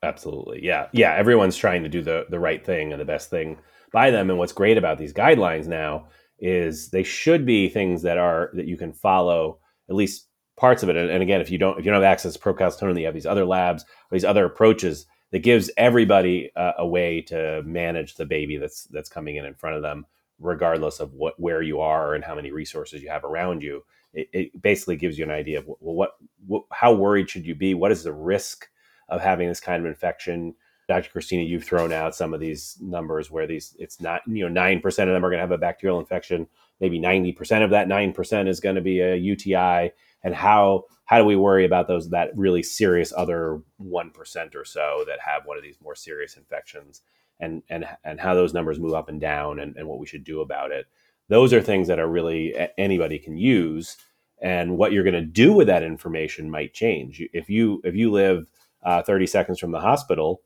Absolutely. 0.02 0.64
Yeah. 0.64 0.88
Yeah. 0.92 1.14
Everyone's 1.14 1.56
trying 1.56 1.82
to 1.82 1.88
do 1.90 2.02
the, 2.02 2.24
the 2.30 2.40
right 2.40 2.64
thing 2.64 2.92
and 2.92 3.00
the 3.00 3.04
best 3.04 3.28
thing 3.28 3.58
by 3.92 4.10
them. 4.10 4.30
And 4.30 4.38
what's 4.38 4.52
great 4.52 4.78
about 4.78 4.96
these 4.96 5.12
guidelines 5.12 5.66
now 5.66 6.08
is 6.38 6.88
they 6.88 7.02
should 7.02 7.44
be 7.44 7.68
things 7.68 8.02
that 8.02 8.16
are 8.16 8.50
that 8.54 8.66
you 8.66 8.78
can 8.78 8.94
follow 8.94 9.58
at 9.90 9.94
least 9.94 10.26
parts 10.60 10.82
of 10.82 10.90
it. 10.90 10.96
And, 10.96 11.10
and 11.10 11.22
again, 11.22 11.40
if 11.40 11.50
you 11.50 11.58
don't 11.58 11.78
if 11.78 11.84
you 11.84 11.90
don't 11.90 12.02
have 12.02 12.12
access 12.12 12.34
to 12.34 12.38
procalcitonin, 12.38 12.98
you 13.00 13.06
have 13.06 13.14
these 13.14 13.26
other 13.26 13.44
labs 13.44 13.84
these 14.12 14.24
other 14.24 14.44
approaches 14.44 15.06
that 15.32 15.40
gives 15.40 15.70
everybody 15.76 16.50
uh, 16.54 16.72
a 16.78 16.86
way 16.86 17.22
to 17.22 17.62
manage 17.64 18.14
the 18.14 18.26
baby 18.26 18.58
that's 18.58 18.84
that's 18.84 19.08
coming 19.08 19.36
in 19.36 19.44
in 19.44 19.54
front 19.54 19.76
of 19.76 19.82
them 19.82 20.06
regardless 20.38 21.00
of 21.00 21.12
what 21.14 21.38
where 21.38 21.62
you 21.62 21.80
are 21.80 22.14
and 22.14 22.24
how 22.24 22.34
many 22.34 22.50
resources 22.50 23.02
you 23.02 23.08
have 23.08 23.24
around 23.24 23.62
you. 23.62 23.84
It, 24.12 24.28
it 24.32 24.62
basically 24.62 24.96
gives 24.96 25.18
you 25.18 25.24
an 25.24 25.30
idea 25.30 25.58
of 25.58 25.66
well, 25.66 25.94
what, 25.94 26.12
what 26.46 26.64
how 26.72 26.92
worried 26.92 27.30
should 27.30 27.46
you 27.46 27.54
be? 27.54 27.74
What 27.74 27.92
is 27.92 28.02
the 28.04 28.12
risk 28.12 28.68
of 29.08 29.20
having 29.20 29.48
this 29.48 29.60
kind 29.60 29.84
of 29.84 29.86
infection? 29.86 30.54
Dr. 30.88 31.10
Christina, 31.10 31.44
you've 31.44 31.62
thrown 31.62 31.92
out 31.92 32.16
some 32.16 32.34
of 32.34 32.40
these 32.40 32.76
numbers 32.80 33.30
where 33.30 33.46
these 33.46 33.76
it's 33.78 34.00
not 34.00 34.22
you 34.26 34.42
know 34.42 34.52
nine 34.52 34.80
percent 34.80 35.08
of 35.08 35.14
them 35.14 35.24
are 35.24 35.30
going 35.30 35.38
to 35.38 35.42
have 35.42 35.52
a 35.52 35.58
bacterial 35.58 36.00
infection. 36.00 36.48
Maybe 36.80 36.98
ninety 36.98 37.32
percent 37.32 37.62
of 37.62 37.70
that 37.70 37.86
nine 37.86 38.12
percent 38.12 38.48
is 38.48 38.58
going 38.58 38.74
to 38.74 38.80
be 38.80 39.00
a 39.00 39.14
UTI. 39.14 39.92
And 40.22 40.34
how 40.34 40.84
how 41.04 41.18
do 41.18 41.24
we 41.24 41.36
worry 41.36 41.64
about 41.64 41.88
those 41.88 42.10
that 42.10 42.30
really 42.36 42.62
serious 42.62 43.12
other 43.16 43.60
one 43.78 44.10
percent 44.10 44.54
or 44.54 44.64
so 44.64 45.04
that 45.06 45.20
have 45.20 45.46
one 45.46 45.56
of 45.56 45.62
these 45.62 45.78
more 45.82 45.94
serious 45.94 46.36
infections? 46.36 47.02
and 47.40 47.62
and 47.68 47.86
and 48.04 48.20
how 48.20 48.34
those 48.34 48.54
numbers 48.54 48.78
move 48.78 48.94
up 48.94 49.08
and 49.08 49.20
down 49.20 49.58
and, 49.58 49.76
and 49.76 49.88
what 49.88 49.98
we 49.98 50.06
should 50.06 50.24
do 50.24 50.40
about 50.40 50.70
it 50.70 50.86
those 51.28 51.52
are 51.52 51.62
things 51.62 51.88
that 51.88 51.98
are 51.98 52.08
really 52.08 52.54
anybody 52.78 53.18
can 53.18 53.36
use 53.36 53.96
and 54.42 54.76
what 54.76 54.92
you're 54.92 55.04
going 55.04 55.14
to 55.14 55.20
do 55.20 55.52
with 55.52 55.66
that 55.66 55.82
information 55.82 56.50
might 56.50 56.72
change 56.72 57.22
if 57.32 57.48
you 57.48 57.80
if 57.84 57.94
you 57.94 58.10
live 58.10 58.46
uh, 58.82 59.02
30 59.02 59.26
seconds 59.26 59.58
from 59.58 59.72
the 59.72 59.80
hospital 59.80 60.42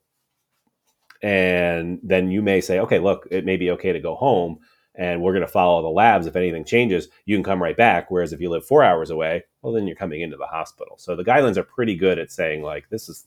and 1.23 2.01
then 2.03 2.31
you 2.31 2.43
may 2.43 2.61
say 2.61 2.79
okay 2.79 2.99
look 2.99 3.27
it 3.31 3.45
may 3.45 3.57
be 3.57 3.71
okay 3.71 3.93
to 3.93 4.01
go 4.01 4.15
home 4.15 4.59
and 4.95 5.23
we're 5.23 5.33
going 5.33 5.43
to 5.43 5.49
follow 5.49 5.83
the 5.83 5.89
labs 5.89 6.27
if 6.27 6.37
anything 6.37 6.65
changes 6.65 7.09
you 7.25 7.37
can 7.37 7.45
come 7.45 7.63
right 7.63 7.77
back 7.77 8.11
whereas 8.11 8.33
if 8.33 8.41
you 8.41 8.51
live 8.51 8.65
four 8.65 8.83
hours 8.83 9.11
away 9.11 9.43
well 9.63 9.73
then 9.73 9.87
you're 9.87 9.97
coming 9.97 10.21
into 10.21 10.37
the 10.37 10.47
hospital 10.47 10.97
so 10.99 11.17
the 11.17 11.25
guidelines 11.25 11.57
are 11.57 11.65
pretty 11.65 11.95
good 11.95 12.19
at 12.19 12.33
saying 12.33 12.63
like 12.63 12.89
this 12.91 13.09
is 13.09 13.27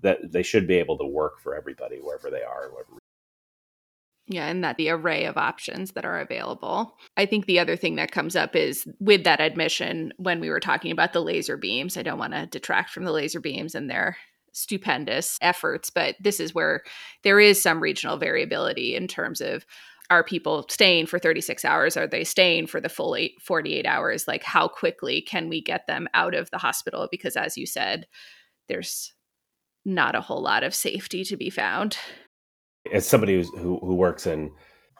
that 0.00 0.18
they 0.30 0.42
should 0.42 0.66
be 0.66 0.76
able 0.76 0.96
to 0.96 1.06
work 1.06 1.40
for 1.40 1.54
everybody 1.54 1.96
wherever 1.96 2.30
they 2.30 2.42
are 2.42 2.70
wherever 2.70 2.98
yeah, 4.30 4.46
and 4.46 4.62
that 4.62 4.76
the 4.76 4.90
array 4.90 5.24
of 5.24 5.38
options 5.38 5.92
that 5.92 6.04
are 6.04 6.20
available. 6.20 6.94
I 7.16 7.24
think 7.24 7.46
the 7.46 7.58
other 7.58 7.76
thing 7.76 7.96
that 7.96 8.12
comes 8.12 8.36
up 8.36 8.54
is 8.54 8.86
with 9.00 9.24
that 9.24 9.40
admission 9.40 10.12
when 10.18 10.38
we 10.38 10.50
were 10.50 10.60
talking 10.60 10.92
about 10.92 11.14
the 11.14 11.22
laser 11.22 11.56
beams. 11.56 11.96
I 11.96 12.02
don't 12.02 12.18
want 12.18 12.34
to 12.34 12.46
detract 12.46 12.90
from 12.90 13.04
the 13.04 13.12
laser 13.12 13.40
beams 13.40 13.74
and 13.74 13.88
their 13.88 14.18
stupendous 14.52 15.38
efforts, 15.40 15.88
but 15.88 16.16
this 16.20 16.40
is 16.40 16.54
where 16.54 16.82
there 17.22 17.40
is 17.40 17.62
some 17.62 17.80
regional 17.80 18.18
variability 18.18 18.94
in 18.94 19.08
terms 19.08 19.40
of 19.40 19.64
are 20.10 20.24
people 20.24 20.66
staying 20.70 21.06
for 21.06 21.18
36 21.18 21.64
hours? 21.64 21.96
Are 21.96 22.06
they 22.06 22.24
staying 22.24 22.66
for 22.66 22.80
the 22.80 22.88
full 22.88 23.14
eight, 23.14 23.34
48 23.42 23.86
hours? 23.86 24.26
Like, 24.26 24.42
how 24.42 24.68
quickly 24.68 25.20
can 25.20 25.48
we 25.48 25.60
get 25.60 25.86
them 25.86 26.08
out 26.14 26.34
of 26.34 26.50
the 26.50 26.58
hospital? 26.58 27.08
Because, 27.10 27.36
as 27.36 27.58
you 27.58 27.66
said, 27.66 28.06
there's 28.68 29.12
not 29.84 30.14
a 30.14 30.20
whole 30.20 30.42
lot 30.42 30.64
of 30.64 30.74
safety 30.74 31.24
to 31.24 31.36
be 31.36 31.50
found 31.50 31.96
as 32.92 33.06
somebody 33.06 33.42
who 33.42 33.78
who 33.78 33.94
works 33.94 34.26
in 34.26 34.50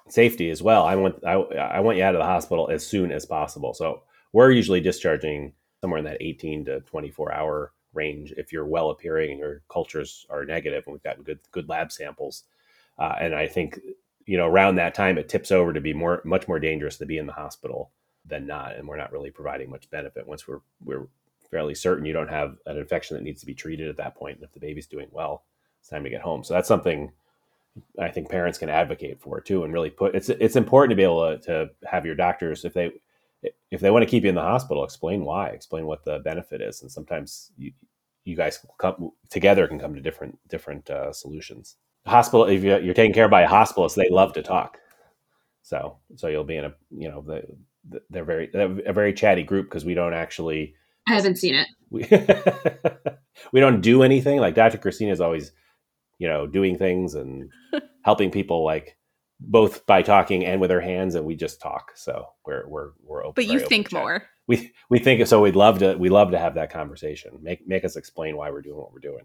safety 0.08 0.50
as 0.50 0.62
well, 0.62 0.84
I 0.84 0.96
want 0.96 1.16
I, 1.24 1.32
I 1.32 1.80
want 1.80 1.98
you 1.98 2.04
out 2.04 2.14
of 2.14 2.20
the 2.20 2.24
hospital 2.24 2.68
as 2.70 2.86
soon 2.86 3.12
as 3.12 3.26
possible. 3.26 3.74
So 3.74 4.02
we're 4.32 4.50
usually 4.50 4.80
discharging 4.80 5.52
somewhere 5.80 5.98
in 5.98 6.04
that 6.04 6.18
18 6.20 6.64
to 6.66 6.80
24 6.80 7.32
hour 7.32 7.72
range 7.94 8.32
if 8.36 8.52
you're 8.52 8.66
well 8.66 8.90
appearing 8.90 9.30
and 9.30 9.38
your 9.38 9.62
cultures 9.70 10.26
are 10.28 10.44
negative 10.44 10.84
and 10.86 10.92
we've 10.92 11.02
gotten 11.02 11.22
good 11.22 11.38
good 11.52 11.68
lab 11.68 11.90
samples 11.90 12.44
uh, 12.98 13.14
and 13.18 13.34
i 13.34 13.46
think 13.46 13.80
you 14.28 14.36
know 14.36 14.46
around 14.46 14.76
that 14.76 14.94
time 14.94 15.18
it 15.18 15.28
tips 15.28 15.50
over 15.50 15.72
to 15.72 15.80
be 15.80 15.92
more 15.92 16.22
much 16.24 16.46
more 16.48 16.58
dangerous 16.58 16.96
to 16.96 17.06
be 17.06 17.18
in 17.18 17.26
the 17.26 17.32
hospital 17.32 17.90
than 18.26 18.46
not 18.46 18.76
and 18.76 18.86
we're 18.86 18.96
not 18.96 19.12
really 19.12 19.30
providing 19.30 19.70
much 19.70 19.90
benefit 19.90 20.26
once 20.26 20.46
we're 20.46 20.60
we're 20.84 21.06
fairly 21.50 21.74
certain 21.74 22.04
you 22.04 22.12
don't 22.12 22.28
have 22.28 22.56
an 22.66 22.76
infection 22.76 23.16
that 23.16 23.22
needs 23.22 23.40
to 23.40 23.46
be 23.46 23.54
treated 23.54 23.88
at 23.88 23.96
that 23.96 24.14
point 24.14 24.36
and 24.36 24.44
if 24.44 24.52
the 24.52 24.60
baby's 24.60 24.86
doing 24.86 25.08
well 25.12 25.44
it's 25.80 25.88
time 25.88 26.04
to 26.04 26.10
get 26.10 26.20
home 26.20 26.44
so 26.44 26.52
that's 26.52 26.68
something 26.68 27.10
i 27.98 28.08
think 28.08 28.28
parents 28.28 28.58
can 28.58 28.68
advocate 28.68 29.20
for 29.20 29.40
too 29.40 29.64
and 29.64 29.72
really 29.72 29.90
put 29.90 30.14
it's 30.14 30.28
it's 30.28 30.56
important 30.56 30.90
to 30.90 30.96
be 30.96 31.02
able 31.02 31.38
to, 31.38 31.38
to 31.38 31.70
have 31.86 32.04
your 32.04 32.14
doctors 32.14 32.64
if 32.64 32.74
they 32.74 32.92
if 33.70 33.80
they 33.80 33.90
want 33.90 34.02
to 34.02 34.10
keep 34.10 34.24
you 34.24 34.28
in 34.28 34.34
the 34.34 34.40
hospital, 34.40 34.84
explain 34.84 35.24
why, 35.24 35.48
explain 35.48 35.86
what 35.86 36.04
the 36.04 36.18
benefit 36.20 36.60
is, 36.60 36.82
and 36.82 36.90
sometimes 36.90 37.52
you 37.56 37.72
you 38.24 38.36
guys 38.36 38.64
come 38.78 39.10
together 39.30 39.66
can 39.66 39.78
come 39.78 39.94
to 39.94 40.00
different 40.00 40.38
different 40.48 40.90
uh, 40.90 41.12
solutions. 41.12 41.76
Hospital, 42.08 42.44
if 42.46 42.62
you're, 42.62 42.80
you're 42.80 42.94
taken 42.94 43.14
care 43.14 43.26
of 43.26 43.30
by 43.30 43.42
a 43.42 43.48
hospitalist, 43.48 43.94
they 43.94 44.08
love 44.10 44.32
to 44.34 44.42
talk. 44.42 44.78
So 45.62 45.98
so 46.16 46.28
you'll 46.28 46.44
be 46.44 46.56
in 46.56 46.64
a 46.64 46.74
you 46.90 47.08
know 47.08 47.22
the, 47.22 47.42
the 47.88 48.02
they're 48.10 48.24
very 48.24 48.48
they're 48.52 48.80
a 48.86 48.92
very 48.92 49.12
chatty 49.12 49.42
group 49.42 49.66
because 49.66 49.84
we 49.84 49.94
don't 49.94 50.14
actually. 50.14 50.74
I 51.06 51.14
haven't 51.14 51.36
seen 51.36 51.54
it. 51.54 51.68
We 51.90 52.04
we 53.52 53.60
don't 53.60 53.80
do 53.80 54.02
anything 54.02 54.40
like 54.40 54.54
Dr. 54.54 54.78
Christina 54.78 55.12
is 55.12 55.20
always 55.20 55.52
you 56.18 56.28
know 56.28 56.46
doing 56.46 56.76
things 56.76 57.14
and 57.14 57.50
helping 58.04 58.30
people 58.30 58.64
like 58.64 58.96
both 59.40 59.86
by 59.86 60.02
talking 60.02 60.44
and 60.44 60.60
with 60.60 60.70
our 60.70 60.80
hands 60.80 61.14
and 61.14 61.24
we 61.24 61.36
just 61.36 61.60
talk 61.60 61.92
so 61.94 62.26
we're 62.44 62.66
we're 62.68 62.90
we're 63.04 63.24
open 63.24 63.34
but 63.36 63.46
you 63.46 63.60
think 63.60 63.92
more 63.92 64.24
we 64.48 64.72
we 64.90 64.98
think 64.98 65.24
so 65.26 65.40
we'd 65.40 65.54
love 65.54 65.78
to 65.78 65.94
we 65.96 66.08
love 66.08 66.32
to 66.32 66.38
have 66.38 66.54
that 66.54 66.70
conversation 66.70 67.38
make 67.40 67.66
make 67.66 67.84
us 67.84 67.94
explain 67.94 68.36
why 68.36 68.50
we're 68.50 68.62
doing 68.62 68.76
what 68.76 68.92
we're 68.92 68.98
doing 68.98 69.24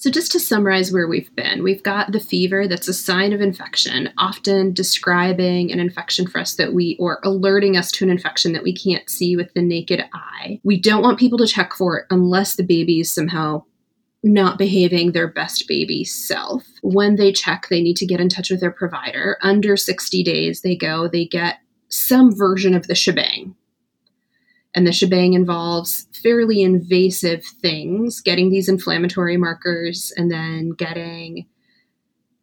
so 0.00 0.10
just 0.10 0.32
to 0.32 0.40
summarize 0.40 0.92
where 0.92 1.06
we've 1.06 1.34
been 1.36 1.62
we've 1.62 1.82
got 1.82 2.12
the 2.12 2.20
fever 2.20 2.66
that's 2.66 2.88
a 2.88 2.94
sign 2.94 3.32
of 3.32 3.40
infection 3.40 4.10
often 4.16 4.72
describing 4.72 5.70
an 5.70 5.80
infection 5.80 6.26
for 6.26 6.40
us 6.40 6.54
that 6.54 6.72
we 6.72 6.96
or 6.98 7.20
alerting 7.24 7.76
us 7.76 7.90
to 7.90 8.04
an 8.04 8.10
infection 8.10 8.52
that 8.52 8.62
we 8.62 8.74
can't 8.74 9.10
see 9.10 9.36
with 9.36 9.52
the 9.54 9.62
naked 9.62 10.02
eye 10.14 10.60
we 10.64 10.80
don't 10.80 11.02
want 11.02 11.18
people 11.18 11.38
to 11.38 11.46
check 11.46 11.74
for 11.74 11.98
it 11.98 12.06
unless 12.10 12.56
the 12.56 12.62
baby 12.62 13.00
is 13.00 13.12
somehow 13.12 13.62
not 14.22 14.58
behaving 14.58 15.12
their 15.12 15.28
best 15.28 15.68
baby 15.68 16.04
self. 16.04 16.64
When 16.82 17.16
they 17.16 17.32
check, 17.32 17.68
they 17.68 17.80
need 17.80 17.96
to 17.98 18.06
get 18.06 18.20
in 18.20 18.28
touch 18.28 18.50
with 18.50 18.60
their 18.60 18.70
provider. 18.70 19.38
Under 19.42 19.76
60 19.76 20.22
days, 20.22 20.62
they 20.62 20.76
go, 20.76 21.08
they 21.08 21.24
get 21.24 21.58
some 21.88 22.34
version 22.34 22.74
of 22.74 22.86
the 22.86 22.94
shebang. 22.94 23.54
And 24.74 24.86
the 24.86 24.92
shebang 24.92 25.32
involves 25.32 26.06
fairly 26.22 26.62
invasive 26.62 27.44
things, 27.44 28.20
getting 28.20 28.50
these 28.50 28.68
inflammatory 28.68 29.36
markers 29.36 30.12
and 30.16 30.30
then 30.30 30.70
getting 30.70 31.46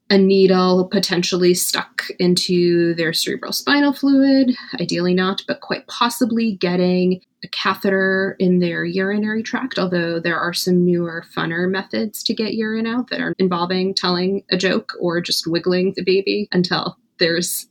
a 0.10 0.18
needle 0.18 0.88
potentially 0.92 1.54
stuck 1.54 2.04
into 2.20 2.94
their 2.96 3.12
cerebral 3.12 3.52
spinal 3.52 3.92
fluid, 3.92 4.56
ideally 4.80 5.16
not, 5.16 5.42
but 5.48 5.62
quite 5.62 5.88
possibly 5.88 6.56
getting 6.56 7.22
a 7.44 7.48
catheter 7.48 8.36
in 8.40 8.60
their 8.60 8.86
urinary 8.86 9.42
tract, 9.42 9.80
although 9.80 10.20
there 10.20 10.40
are 10.40 10.54
some 10.54 10.86
newer, 10.86 11.24
funner 11.36 11.70
methods 11.70 12.22
to 12.24 12.36
get 12.36 12.54
urine 12.54 12.86
out 12.86 13.10
that 13.10 13.20
are 13.20 13.34
involving 13.40 13.96
telling 13.96 14.44
a 14.52 14.58
joke 14.58 14.94
or 15.00 15.22
just 15.22 15.48
wiggling 15.48 15.94
the 15.96 16.04
baby 16.04 16.48
until 16.52 16.98
there's 17.18 17.68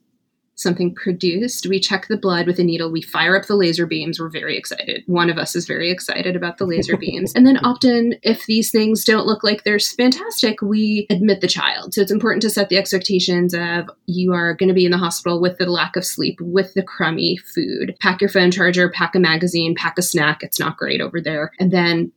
something 0.56 0.94
produced. 0.94 1.66
We 1.66 1.80
check 1.80 2.06
the 2.08 2.16
blood 2.16 2.46
with 2.46 2.58
a 2.58 2.64
needle. 2.64 2.90
We 2.90 3.02
fire 3.02 3.37
up 3.37 3.46
the 3.46 3.56
laser 3.56 3.87
beams. 3.87 4.20
We're 4.20 4.28
very 4.28 4.56
excited. 4.56 5.02
One 5.06 5.30
of 5.30 5.38
us 5.38 5.56
is 5.56 5.66
very 5.66 5.90
excited 5.90 6.37
about 6.37 6.58
the 6.58 6.66
laser 6.66 6.96
beams. 6.96 7.32
And 7.34 7.46
then 7.46 7.58
often, 7.58 8.14
if 8.23 8.46
these 8.46 8.70
things 8.70 9.04
don't 9.04 9.26
look 9.26 9.42
like 9.42 9.64
they're 9.64 9.78
fantastic, 9.78 10.62
we 10.62 11.06
admit 11.11 11.40
the 11.40 11.49
child. 11.49 11.94
So 11.94 12.00
it's 12.00 12.12
important 12.12 12.42
to 12.42 12.50
set 12.50 12.68
the 12.68 12.78
expectations 12.78 13.54
of 13.54 13.90
you 14.06 14.32
are 14.32 14.54
going 14.54 14.68
to 14.68 14.75
be 14.75 14.84
in 14.84 14.92
the 14.92 14.99
hospital 14.99 15.40
with 15.40 15.58
the 15.58 15.66
lack 15.66 15.96
of 15.96 16.04
sleep, 16.04 16.40
with 16.40 16.75
the 16.75 16.82
crummy 16.82 17.37
food. 17.37 17.96
Pack 18.00 18.20
your 18.20 18.30
phone 18.30 18.50
charger, 18.50 18.88
pack 18.90 19.14
a 19.14 19.20
magazine, 19.20 19.75
pack 19.75 19.99
a 19.99 20.02
snack. 20.02 20.42
It's 20.42 20.61
not 20.61 20.76
great 20.76 21.00
over 21.00 21.20
there. 21.20 21.52
And 21.58 21.73
then 21.73 22.12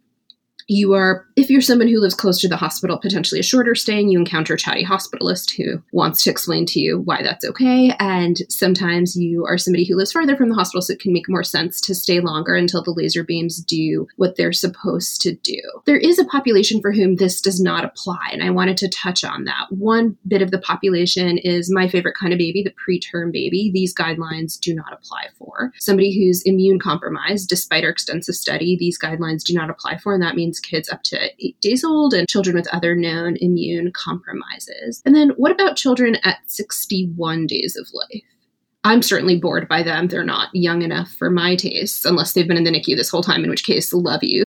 you 0.67 0.93
are, 0.93 1.25
if 1.35 1.49
you're 1.49 1.61
someone 1.61 1.87
who 1.87 1.99
lives 1.99 2.13
close 2.13 2.39
to 2.41 2.47
the 2.47 2.57
hospital, 2.57 2.97
potentially 2.97 3.39
a 3.39 3.43
shorter 3.43 3.73
stay, 3.73 3.99
and 3.99 4.11
you 4.11 4.19
encounter 4.19 4.53
a 4.53 4.57
chatty 4.57 4.83
hospitalist 4.83 5.55
who 5.55 5.81
wants 5.91 6.23
to 6.23 6.29
explain 6.29 6.65
to 6.67 6.79
you 6.79 6.99
why 6.99 7.23
that's 7.23 7.45
okay. 7.45 7.93
And 7.99 8.37
sometimes 8.49 9.15
you 9.15 9.45
are 9.45 9.57
somebody 9.57 9.85
who 9.85 9.95
lives 9.95 10.11
farther 10.11 10.35
from 10.35 10.49
the 10.49 10.55
hospital, 10.55 10.81
so 10.81 10.93
it 10.93 10.99
can 10.99 11.13
make 11.13 11.29
more 11.29 11.43
sense 11.43 11.79
to 11.81 11.95
stay 11.95 12.19
longer 12.19 12.55
until 12.55 12.83
the 12.83 12.91
laser 12.91 13.23
beams 13.23 13.63
do 13.63 14.07
what 14.17 14.35
they're 14.35 14.53
supposed 14.53 15.21
to 15.21 15.33
do. 15.35 15.61
There 15.85 15.97
is 15.97 16.19
a 16.19 16.25
population 16.25 16.81
for 16.81 16.91
whom 16.91 17.15
this 17.15 17.39
does 17.39 17.61
not 17.61 17.85
apply, 17.85 18.29
and 18.33 18.43
I 18.43 18.49
wanted 18.49 18.77
to 18.77 18.89
touch 18.89 19.23
on 19.23 19.45
that. 19.45 19.67
One 19.69 20.17
bit 20.27 20.41
of 20.41 20.51
the 20.51 20.59
population 20.59 21.37
is 21.37 21.71
my 21.71 21.87
favorite 21.87 22.15
kind 22.19 22.33
of 22.33 22.39
baby, 22.39 22.61
the 22.61 22.73
preterm 22.73 23.31
baby. 23.31 23.71
These 23.73 23.95
guidelines 23.95 24.59
do 24.59 24.75
not 24.75 24.91
apply 24.91 25.27
for. 25.37 25.71
Somebody 25.79 26.17
who's 26.17 26.41
immune 26.43 26.79
compromised, 26.79 27.47
despite 27.47 27.85
our 27.85 27.89
extensive 27.89 28.35
study, 28.35 28.75
these 28.77 28.99
guidelines 28.99 29.43
do 29.43 29.53
not 29.53 29.69
apply 29.69 29.97
for, 29.97 30.13
and 30.13 30.21
that 30.21 30.35
means 30.35 30.56
kids 30.59 30.89
up 30.89 31.03
to 31.03 31.29
eight 31.39 31.59
days 31.61 31.83
old 31.83 32.13
and 32.13 32.27
children 32.27 32.55
with 32.55 32.67
other 32.73 32.95
known 32.95 33.37
immune 33.41 33.91
compromises. 33.91 35.01
And 35.05 35.15
then 35.15 35.29
what 35.37 35.51
about 35.51 35.77
children 35.77 36.17
at 36.23 36.37
61 36.47 37.47
days 37.47 37.75
of 37.75 37.87
life? 37.93 38.23
I'm 38.83 39.01
certainly 39.01 39.37
bored 39.37 39.67
by 39.67 39.83
them. 39.83 40.07
They're 40.07 40.23
not 40.23 40.49
young 40.53 40.81
enough 40.81 41.11
for 41.11 41.29
my 41.29 41.55
tastes, 41.55 42.05
unless 42.05 42.33
they've 42.33 42.47
been 42.47 42.57
in 42.57 42.63
the 42.63 42.71
NICU 42.71 42.95
this 42.95 43.09
whole 43.09 43.23
time, 43.23 43.43
in 43.43 43.49
which 43.49 43.65
case, 43.65 43.91
love 43.91 44.23
you. 44.23 44.43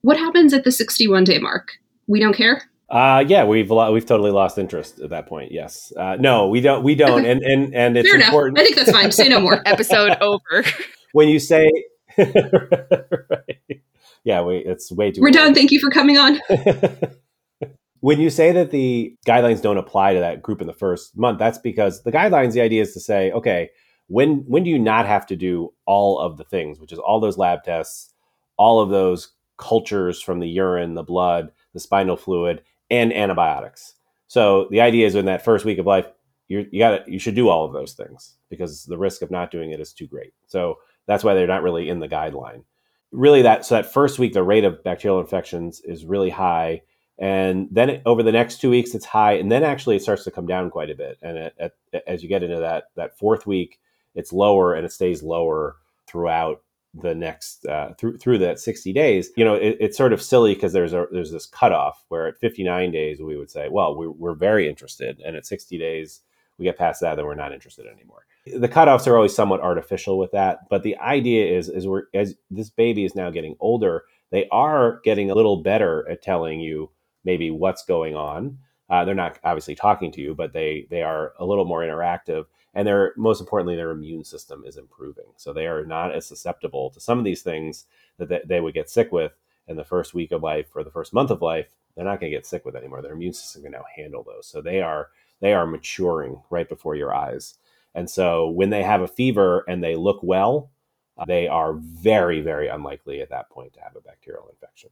What 0.00 0.16
happens 0.16 0.52
at 0.52 0.64
the 0.64 0.72
61 0.72 1.24
day 1.24 1.38
mark? 1.38 1.72
We 2.06 2.18
don't 2.20 2.34
care. 2.34 2.62
Uh, 2.90 3.22
yeah, 3.26 3.44
we've 3.44 3.70
we've 3.70 4.06
totally 4.06 4.30
lost 4.30 4.56
interest 4.56 4.98
at 5.00 5.10
that 5.10 5.26
point. 5.26 5.52
Yes, 5.52 5.92
uh, 5.96 6.16
no, 6.18 6.48
we 6.48 6.62
don't. 6.62 6.82
We 6.82 6.94
don't. 6.94 7.26
And 7.26 7.42
and 7.42 7.74
and 7.74 7.98
it's 7.98 8.08
Fair 8.10 8.18
important. 8.18 8.56
Enough. 8.56 8.62
I 8.62 8.64
think 8.64 8.76
that's 8.76 8.90
fine. 8.90 9.12
Say 9.12 9.28
no 9.28 9.40
more. 9.40 9.60
Episode 9.66 10.16
over. 10.22 10.64
when 11.12 11.28
you 11.28 11.38
say, 11.38 11.70
right 12.18 13.82
yeah, 14.24 14.42
we, 14.42 14.58
it's 14.58 14.92
way 14.92 15.10
too. 15.10 15.20
We're 15.20 15.30
done. 15.30 15.54
Thank 15.54 15.70
you 15.70 15.80
for 15.80 15.90
coming 15.90 16.18
on. 16.18 16.40
when 18.00 18.20
you 18.20 18.30
say 18.30 18.52
that 18.52 18.70
the 18.70 19.16
guidelines 19.26 19.62
don't 19.62 19.78
apply 19.78 20.14
to 20.14 20.20
that 20.20 20.42
group 20.42 20.60
in 20.60 20.66
the 20.66 20.72
first 20.72 21.16
month, 21.16 21.38
that's 21.38 21.58
because 21.58 22.02
the 22.02 22.12
guidelines. 22.12 22.52
The 22.52 22.60
idea 22.60 22.82
is 22.82 22.92
to 22.94 23.00
say, 23.00 23.32
okay, 23.32 23.70
when 24.08 24.44
when 24.46 24.64
do 24.64 24.70
you 24.70 24.78
not 24.78 25.06
have 25.06 25.26
to 25.26 25.36
do 25.36 25.72
all 25.86 26.18
of 26.18 26.36
the 26.36 26.44
things, 26.44 26.80
which 26.80 26.92
is 26.92 26.98
all 26.98 27.20
those 27.20 27.38
lab 27.38 27.62
tests, 27.64 28.12
all 28.56 28.80
of 28.80 28.90
those 28.90 29.32
cultures 29.58 30.20
from 30.20 30.38
the 30.40 30.48
urine, 30.48 30.94
the 30.94 31.02
blood, 31.02 31.50
the 31.74 31.80
spinal 31.80 32.16
fluid, 32.16 32.62
and 32.90 33.12
antibiotics. 33.12 33.94
So 34.28 34.68
the 34.70 34.80
idea 34.80 35.06
is 35.06 35.14
in 35.14 35.26
that 35.26 35.44
first 35.44 35.64
week 35.64 35.78
of 35.78 35.86
life, 35.86 36.06
you 36.48 36.66
you 36.70 36.78
got 36.78 37.08
you 37.08 37.18
should 37.18 37.34
do 37.34 37.48
all 37.48 37.64
of 37.64 37.72
those 37.72 37.92
things 37.92 38.36
because 38.48 38.84
the 38.84 38.98
risk 38.98 39.22
of 39.22 39.30
not 39.30 39.50
doing 39.50 39.72
it 39.72 39.80
is 39.80 39.92
too 39.92 40.06
great. 40.06 40.32
So 40.46 40.76
that's 41.06 41.24
why 41.24 41.34
they're 41.34 41.46
not 41.46 41.62
really 41.62 41.88
in 41.88 42.00
the 42.00 42.08
guideline 42.08 42.64
really 43.12 43.42
that 43.42 43.64
so 43.64 43.74
that 43.76 43.92
first 43.92 44.18
week 44.18 44.32
the 44.32 44.42
rate 44.42 44.64
of 44.64 44.82
bacterial 44.84 45.20
infections 45.20 45.80
is 45.80 46.04
really 46.04 46.30
high. 46.30 46.82
And 47.20 47.66
then 47.72 47.90
it, 47.90 48.02
over 48.06 48.22
the 48.22 48.32
next 48.32 48.60
two 48.60 48.70
weeks 48.70 48.94
it's 48.94 49.06
high. 49.06 49.32
And 49.32 49.50
then 49.50 49.64
actually 49.64 49.96
it 49.96 50.02
starts 50.02 50.24
to 50.24 50.30
come 50.30 50.46
down 50.46 50.70
quite 50.70 50.90
a 50.90 50.94
bit. 50.94 51.18
And 51.22 51.38
it, 51.38 51.54
it, 51.92 52.02
as 52.06 52.22
you 52.22 52.28
get 52.28 52.42
into 52.42 52.60
that 52.60 52.84
that 52.96 53.18
fourth 53.18 53.46
week 53.46 53.80
it's 54.14 54.32
lower 54.32 54.74
and 54.74 54.84
it 54.84 54.92
stays 54.92 55.22
lower 55.22 55.76
throughout 56.06 56.62
the 56.94 57.14
next 57.14 57.66
uh, 57.66 57.92
through 57.98 58.18
through 58.18 58.38
that 58.38 58.58
60 58.60 58.92
days. 58.92 59.30
You 59.36 59.44
know 59.44 59.54
it's 59.54 59.96
sort 59.96 60.12
of 60.12 60.22
silly 60.22 60.54
because 60.54 60.72
there's 60.72 60.92
a 60.92 61.06
there's 61.10 61.32
this 61.32 61.46
cutoff 61.46 62.04
where 62.08 62.26
at 62.26 62.38
59 62.38 62.90
days 62.90 63.20
we 63.20 63.36
would 63.36 63.50
say 63.50 63.68
well 63.70 63.96
we're, 63.96 64.10
we're 64.10 64.34
very 64.34 64.68
interested. 64.68 65.20
And 65.24 65.36
at 65.36 65.46
60 65.46 65.78
days 65.78 66.20
we 66.58 66.64
get 66.64 66.78
past 66.78 67.00
that 67.00 67.14
then 67.16 67.24
we're 67.24 67.34
not 67.34 67.52
interested 67.52 67.86
anymore 67.86 68.26
the 68.56 68.68
cutoffs 68.68 69.06
are 69.06 69.16
always 69.16 69.34
somewhat 69.34 69.60
artificial 69.60 70.18
with 70.18 70.32
that, 70.32 70.68
but 70.68 70.82
the 70.82 70.96
idea 70.98 71.56
is 71.56 71.68
is 71.68 71.86
we're 71.86 72.04
as 72.14 72.34
this 72.50 72.70
baby 72.70 73.04
is 73.04 73.14
now 73.14 73.30
getting 73.30 73.56
older, 73.60 74.04
they 74.30 74.48
are 74.50 75.00
getting 75.04 75.30
a 75.30 75.34
little 75.34 75.62
better 75.62 76.08
at 76.08 76.22
telling 76.22 76.60
you 76.60 76.90
maybe 77.24 77.50
what's 77.50 77.84
going 77.84 78.14
on. 78.14 78.58
Uh, 78.90 79.04
they're 79.04 79.14
not 79.14 79.38
obviously 79.44 79.74
talking 79.74 80.10
to 80.12 80.20
you, 80.20 80.34
but 80.34 80.52
they 80.52 80.86
they 80.90 81.02
are 81.02 81.32
a 81.38 81.44
little 81.46 81.64
more 81.64 81.80
interactive, 81.80 82.46
and 82.74 82.86
they're 82.86 83.12
most 83.16 83.40
importantly 83.40 83.76
their 83.76 83.90
immune 83.90 84.24
system 84.24 84.64
is 84.66 84.76
improving, 84.76 85.26
so 85.36 85.52
they 85.52 85.66
are 85.66 85.84
not 85.84 86.14
as 86.14 86.26
susceptible 86.26 86.90
to 86.90 87.00
some 87.00 87.18
of 87.18 87.24
these 87.24 87.42
things 87.42 87.86
that 88.18 88.28
they, 88.28 88.40
they 88.46 88.60
would 88.60 88.74
get 88.74 88.90
sick 88.90 89.12
with 89.12 89.32
in 89.68 89.76
the 89.76 89.84
first 89.84 90.14
week 90.14 90.32
of 90.32 90.42
life 90.42 90.68
or 90.74 90.82
the 90.82 90.90
first 90.90 91.12
month 91.12 91.30
of 91.30 91.42
life. 91.42 91.74
They're 91.94 92.04
not 92.04 92.20
going 92.20 92.30
to 92.30 92.36
get 92.36 92.46
sick 92.46 92.64
with 92.64 92.76
anymore. 92.76 93.02
Their 93.02 93.12
immune 93.12 93.32
system 93.34 93.62
can 93.62 93.72
now 93.72 93.84
handle 93.94 94.22
those, 94.22 94.46
so 94.46 94.62
they 94.62 94.80
are 94.80 95.08
they 95.40 95.52
are 95.52 95.66
maturing 95.66 96.42
right 96.50 96.68
before 96.68 96.94
your 96.94 97.14
eyes. 97.14 97.54
And 97.94 98.08
so 98.08 98.48
when 98.48 98.70
they 98.70 98.82
have 98.82 99.00
a 99.00 99.08
fever 99.08 99.64
and 99.68 99.82
they 99.82 99.96
look 99.96 100.20
well, 100.22 100.70
uh, 101.16 101.24
they 101.26 101.48
are 101.48 101.74
very, 101.74 102.40
very 102.40 102.68
unlikely 102.68 103.20
at 103.20 103.30
that 103.30 103.50
point 103.50 103.72
to 103.74 103.80
have 103.80 103.96
a 103.96 104.00
bacterial 104.00 104.48
infection. 104.48 104.90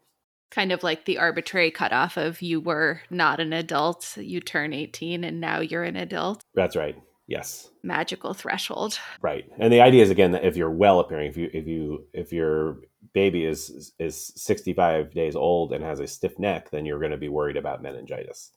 Kind 0.50 0.72
of 0.72 0.82
like 0.82 1.04
the 1.04 1.18
arbitrary 1.18 1.70
cutoff 1.70 2.16
of 2.16 2.40
you 2.40 2.60
were 2.60 3.02
not 3.10 3.40
an 3.40 3.52
adult, 3.52 4.16
you 4.16 4.40
turn 4.40 4.72
18 4.72 5.24
and 5.24 5.40
now 5.40 5.60
you're 5.60 5.84
an 5.84 5.96
adult. 5.96 6.42
That's 6.54 6.76
right. 6.76 6.96
Yes. 7.26 7.70
Magical 7.82 8.34
threshold. 8.34 8.98
Right. 9.20 9.50
And 9.58 9.72
the 9.72 9.80
idea 9.80 10.02
is 10.02 10.10
again 10.10 10.32
that 10.32 10.44
if 10.44 10.56
you're 10.56 10.70
well 10.70 11.00
appearing, 11.00 11.28
if 11.28 11.36
you 11.36 11.50
if 11.52 11.66
you 11.66 12.06
if 12.12 12.32
your 12.32 12.78
baby 13.12 13.44
is 13.44 13.92
is 13.98 14.32
65 14.36 15.12
days 15.12 15.34
old 15.34 15.72
and 15.72 15.82
has 15.82 15.98
a 15.98 16.06
stiff 16.06 16.38
neck, 16.38 16.70
then 16.70 16.86
you're 16.86 17.00
going 17.00 17.10
to 17.10 17.16
be 17.16 17.28
worried 17.28 17.56
about 17.56 17.82
meningitis. 17.82 18.52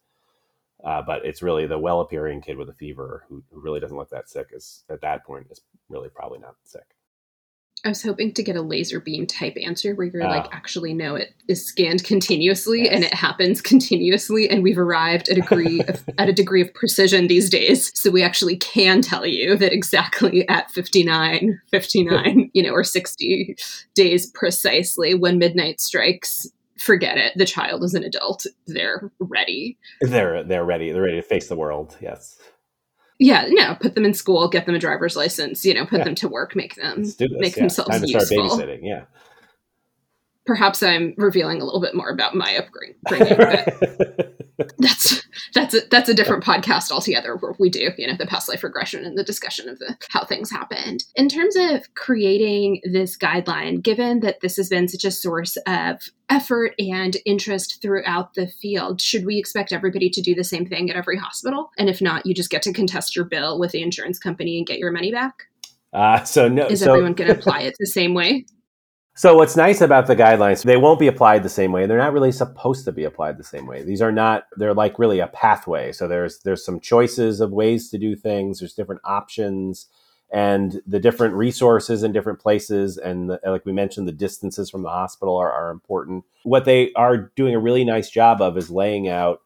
Uh, 0.84 1.02
but 1.02 1.26
it's 1.26 1.42
really 1.42 1.68
the 1.68 1.78
well 1.78 2.02
appearing 2.02 2.42
kid 2.42 2.58
with 2.58 2.70
a 2.70 2.74
fever 2.74 3.26
who, 3.28 3.44
who 3.52 3.60
really 3.60 3.80
doesn't 3.80 3.98
look 3.98 4.10
that 4.10 4.30
sick 4.30 4.48
is 4.54 4.84
at 4.90 5.02
that 5.02 5.26
point 5.26 5.48
is 5.52 5.62
really 5.90 6.10
probably 6.10 6.40
not 6.40 6.56
sick. 6.64 6.96
I 7.86 7.90
was 7.90 8.04
hoping 8.04 8.34
to 8.34 8.44
get 8.44 8.58
a 8.58 8.62
laser 8.62 9.00
beam 9.00 9.26
type 9.26 9.56
answer 9.56 9.96
where 9.96 10.08
you're 10.08 10.24
like, 10.26 10.46
ah. 10.46 10.50
actually, 10.52 10.94
no, 10.94 11.16
it 11.16 11.34
is 11.48 11.66
scanned 11.66 12.04
continuously 12.04 12.84
yes. 12.84 12.94
and 12.94 13.04
it 13.06 13.14
happens 13.14 13.62
continuously, 13.62 14.50
and 14.50 14.64
we've 14.64 14.78
arrived 14.78 15.30
at 15.30 15.38
a 15.38 15.42
degree 15.42 15.82
of, 15.82 16.04
at 16.18 16.28
a 16.28 16.34
degree 16.34 16.62
of 16.62 16.74
precision 16.74 17.28
these 17.28 17.50
days, 17.50 17.98
so 17.98 18.12
we 18.12 18.22
actually 18.22 18.58
can 18.58 19.02
tell 19.02 19.26
you 19.26 19.56
that 19.56 19.72
exactly 19.72 20.48
at 20.50 20.70
59, 20.72 21.62
59, 21.72 22.52
you 22.54 22.64
know, 22.64 22.72
or 22.72 22.84
60 22.84 23.56
days 23.96 24.30
precisely 24.32 25.14
when 25.14 25.38
midnight 25.38 25.80
strikes, 25.80 26.48
forget 26.80 27.18
it. 27.18 27.34
The 27.36 27.46
child 27.46 27.84
is 27.84 27.94
an 27.94 28.04
adult. 28.04 28.46
They're 28.68 29.12
ready. 29.20 29.78
They're 30.02 30.44
they're 30.44 30.66
ready. 30.66 30.92
They're 30.92 31.02
ready 31.02 31.18
to 31.18 31.22
face 31.22 31.48
the 31.48 31.56
world. 31.56 31.98
Yes 32.02 32.38
yeah, 33.20 33.46
no, 33.50 33.76
put 33.76 33.96
them 33.96 34.06
in 34.06 34.14
school, 34.14 34.48
get 34.48 34.66
them 34.66 34.76
a 34.76 34.80
driver's 34.80 35.18
license, 35.18 35.66
you 35.66 35.74
know, 35.74 35.86
put 35.86 36.00
yeah. 36.00 36.06
them 36.06 36.16
to 36.16 36.30
work, 36.30 36.56
make 36.56 36.76
them 36.76 37.04
make 37.20 37.56
yeah. 37.56 37.64
themselves 37.64 37.92
Time 37.92 38.02
to 38.02 38.08
useful. 38.08 38.50
Start 38.50 38.70
babysitting, 38.70 38.80
yeah. 38.82 39.04
Perhaps 40.46 40.82
I'm 40.82 41.14
revealing 41.18 41.62
a 41.62 41.66
little 41.66 41.82
bit 41.82 41.94
more 41.94 42.10
about 42.10 42.34
my 42.34 42.58
upbringing, 42.58 42.96
but 43.04 44.39
that's 44.78 45.24
that's 45.54 45.74
a, 45.74 45.82
that's 45.90 46.10
a 46.10 46.14
different 46.14 46.44
podcast 46.44 46.92
altogether 46.92 47.36
where 47.38 47.56
we 47.60 47.70
do 47.70 47.92
you 47.98 48.08
know 48.08 48.16
the 48.18 48.26
past 48.26 48.50
life 48.50 48.64
regression 48.64 49.06
and 49.06 49.18
the 49.18 49.24
discussion 49.24 49.70
of 49.70 49.80
the 49.80 49.98
how 50.10 50.24
things 50.24 50.52
happened. 50.52 51.04
In 51.16 51.30
terms 51.30 51.56
of 51.56 51.94
creating 51.96 52.82
this 52.84 53.18
guideline 53.18 53.82
given 53.82 54.20
that 54.22 54.42
this 54.42 54.58
has 54.58 54.70
been 54.70 54.88
such 54.88 55.04
a 55.04 55.12
source 55.12 55.58
of 55.68 56.10
effort 56.30 56.74
and 56.78 57.18
interest 57.26 57.82
throughout 57.82 58.36
the 58.36 58.48
field 58.48 59.02
should 59.02 59.26
we 59.26 59.38
expect 59.38 59.72
everybody 59.72 60.10
to 60.10 60.22
do 60.22 60.36
the 60.36 60.44
same 60.44 60.66
thing 60.66 60.90
at 60.90 60.96
every 60.96 61.18
hospital? 61.18 61.72
And 61.78 61.90
if 61.90 62.02
not 62.02 62.26
you 62.26 62.34
just 62.34 62.50
get 62.50 62.62
to 62.64 62.74
contest 62.74 63.16
your 63.16 63.26
bill 63.26 63.60
with 63.60 63.72
the 63.72 63.82
insurance 63.82 64.20
company 64.20 64.58
and 64.58 64.68
get 64.68 64.80
your 64.80 64.92
money 64.92 65.12
back? 65.12 65.46
Uh, 65.92 66.24
so 66.24 66.48
no 66.48 66.68
is 66.68 66.82
so, 66.82 66.92
everyone 66.92 67.14
going 67.14 67.32
to 67.32 67.38
apply 67.38 67.62
it 67.62 67.76
the 67.80 67.88
same 67.88 68.14
way 68.14 68.46
so 69.20 69.36
what's 69.36 69.58
nice 69.58 69.82
about 69.82 70.08
the 70.08 70.16
guidelines, 70.16 70.64
they 70.64 70.78
won't 70.78 70.98
be 70.98 71.08
applied 71.08 71.44
the 71.44 71.50
same 71.50 71.74
way. 71.74 71.86
They're 71.86 71.98
not 71.98 72.14
really 72.14 72.32
supposed 72.32 72.86
to 72.86 72.94
be 72.94 73.04
applied 73.04 73.38
the 73.38 73.44
same 73.44 73.68
way. 73.68 73.84
These 73.84 74.02
are 74.02 74.14
not 74.14 74.46
they're 74.56 74.74
like 74.74 74.98
really 74.98 75.20
a 75.20 75.28
pathway. 75.28 75.92
So 75.92 76.08
there's 76.08 76.40
there's 76.40 76.64
some 76.64 76.80
choices 76.80 77.42
of 77.42 77.52
ways 77.52 77.90
to 77.90 77.98
do 77.98 78.16
things, 78.16 78.60
there's 78.60 78.76
different 78.76 79.02
options 79.04 79.88
and 80.32 80.82
the 80.88 81.02
different 81.02 81.34
resources 81.34 82.02
in 82.02 82.14
different 82.14 82.40
places 82.40 82.98
and 82.98 83.30
the, 83.30 83.42
like 83.46 83.66
we 83.66 83.74
mentioned 83.74 84.08
the 84.08 84.14
distances 84.14 84.70
from 84.70 84.84
the 84.84 84.90
hospital 84.90 85.36
are, 85.36 85.52
are 85.52 85.70
important. 85.70 86.24
What 86.44 86.64
they 86.64 86.94
are 86.94 87.30
doing 87.36 87.54
a 87.54 87.60
really 87.60 87.84
nice 87.84 88.10
job 88.10 88.42
of 88.42 88.58
is 88.58 88.72
laying 88.72 89.10
out 89.10 89.42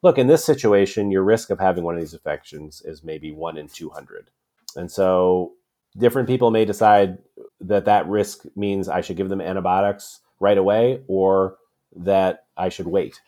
look, 0.00 0.16
in 0.16 0.28
this 0.28 0.44
situation, 0.44 1.10
your 1.10 1.24
risk 1.24 1.50
of 1.50 1.58
having 1.58 1.82
one 1.82 1.96
of 1.96 2.00
these 2.00 2.14
infections 2.14 2.82
is 2.84 3.02
maybe 3.02 3.32
1 3.32 3.58
in 3.58 3.66
200. 3.66 4.30
And 4.76 4.92
so 4.92 5.54
different 5.98 6.28
people 6.28 6.50
may 6.50 6.64
decide 6.64 7.18
that 7.60 7.84
that 7.86 8.08
risk 8.08 8.44
means 8.56 8.88
I 8.88 9.00
should 9.00 9.16
give 9.16 9.28
them 9.28 9.40
antibiotics 9.40 10.20
right 10.40 10.58
away 10.58 11.02
or 11.08 11.56
that 11.96 12.44
I 12.56 12.68
should 12.68 12.86
wait 12.86 13.20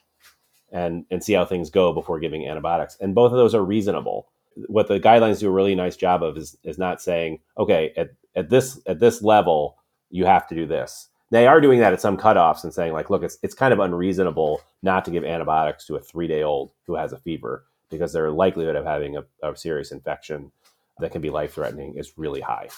and, 0.73 1.05
and 1.11 1.23
see 1.23 1.33
how 1.33 1.45
things 1.45 1.71
go 1.71 1.93
before 1.93 2.21
giving 2.21 2.47
antibiotics. 2.47 2.97
And 3.01 3.15
both 3.15 3.33
of 3.33 3.39
those 3.39 3.55
are 3.55 3.65
reasonable. 3.65 4.29
What 4.67 4.89
the 4.89 5.01
guidelines 5.01 5.41
do 5.41 5.49
a 5.49 5.53
really 5.53 5.75
nice 5.75 5.97
job 5.97 6.23
of 6.23 6.37
is, 6.37 6.57
is 6.63 6.79
not 6.79 7.03
saying, 7.03 7.41
okay, 7.59 7.93
at, 7.97 8.11
at 8.37 8.51
this 8.51 8.81
at 8.87 9.01
this 9.01 9.23
level, 9.23 9.77
you 10.11 10.25
have 10.27 10.47
to 10.49 10.55
do 10.55 10.67
this. 10.67 11.09
They 11.31 11.47
are 11.47 11.61
doing 11.61 11.79
that 11.81 11.93
at 11.93 12.01
some 12.01 12.17
cutoffs 12.17 12.65
and 12.65 12.75
saying, 12.75 12.93
like, 12.93 13.11
look, 13.11 13.23
it's 13.23 13.39
it's 13.43 13.55
kind 13.55 13.73
of 13.73 13.81
unreasonable 13.81 14.61
not 14.83 15.05
to 15.05 15.11
give 15.11 15.25
antibiotics 15.25 15.87
to 15.87 15.97
a 15.97 16.01
three 16.01 16.27
day 16.27 16.43
old 16.43 16.73
who 16.87 16.97
has 16.97 17.13
a 17.13 17.19
fever 17.19 17.65
because 17.91 18.13
their 18.13 18.31
likelihood 18.31 18.77
of 18.77 18.85
having 18.85 19.17
a, 19.17 19.25
a 19.43 19.57
serious 19.57 19.93
infection 19.93 20.53
that 21.01 21.13
can 21.13 21.21
be 21.21 21.31
life 21.31 21.55
threatening 21.55 21.97
is 21.97 22.13
really 22.17 22.41
high. 22.41 22.69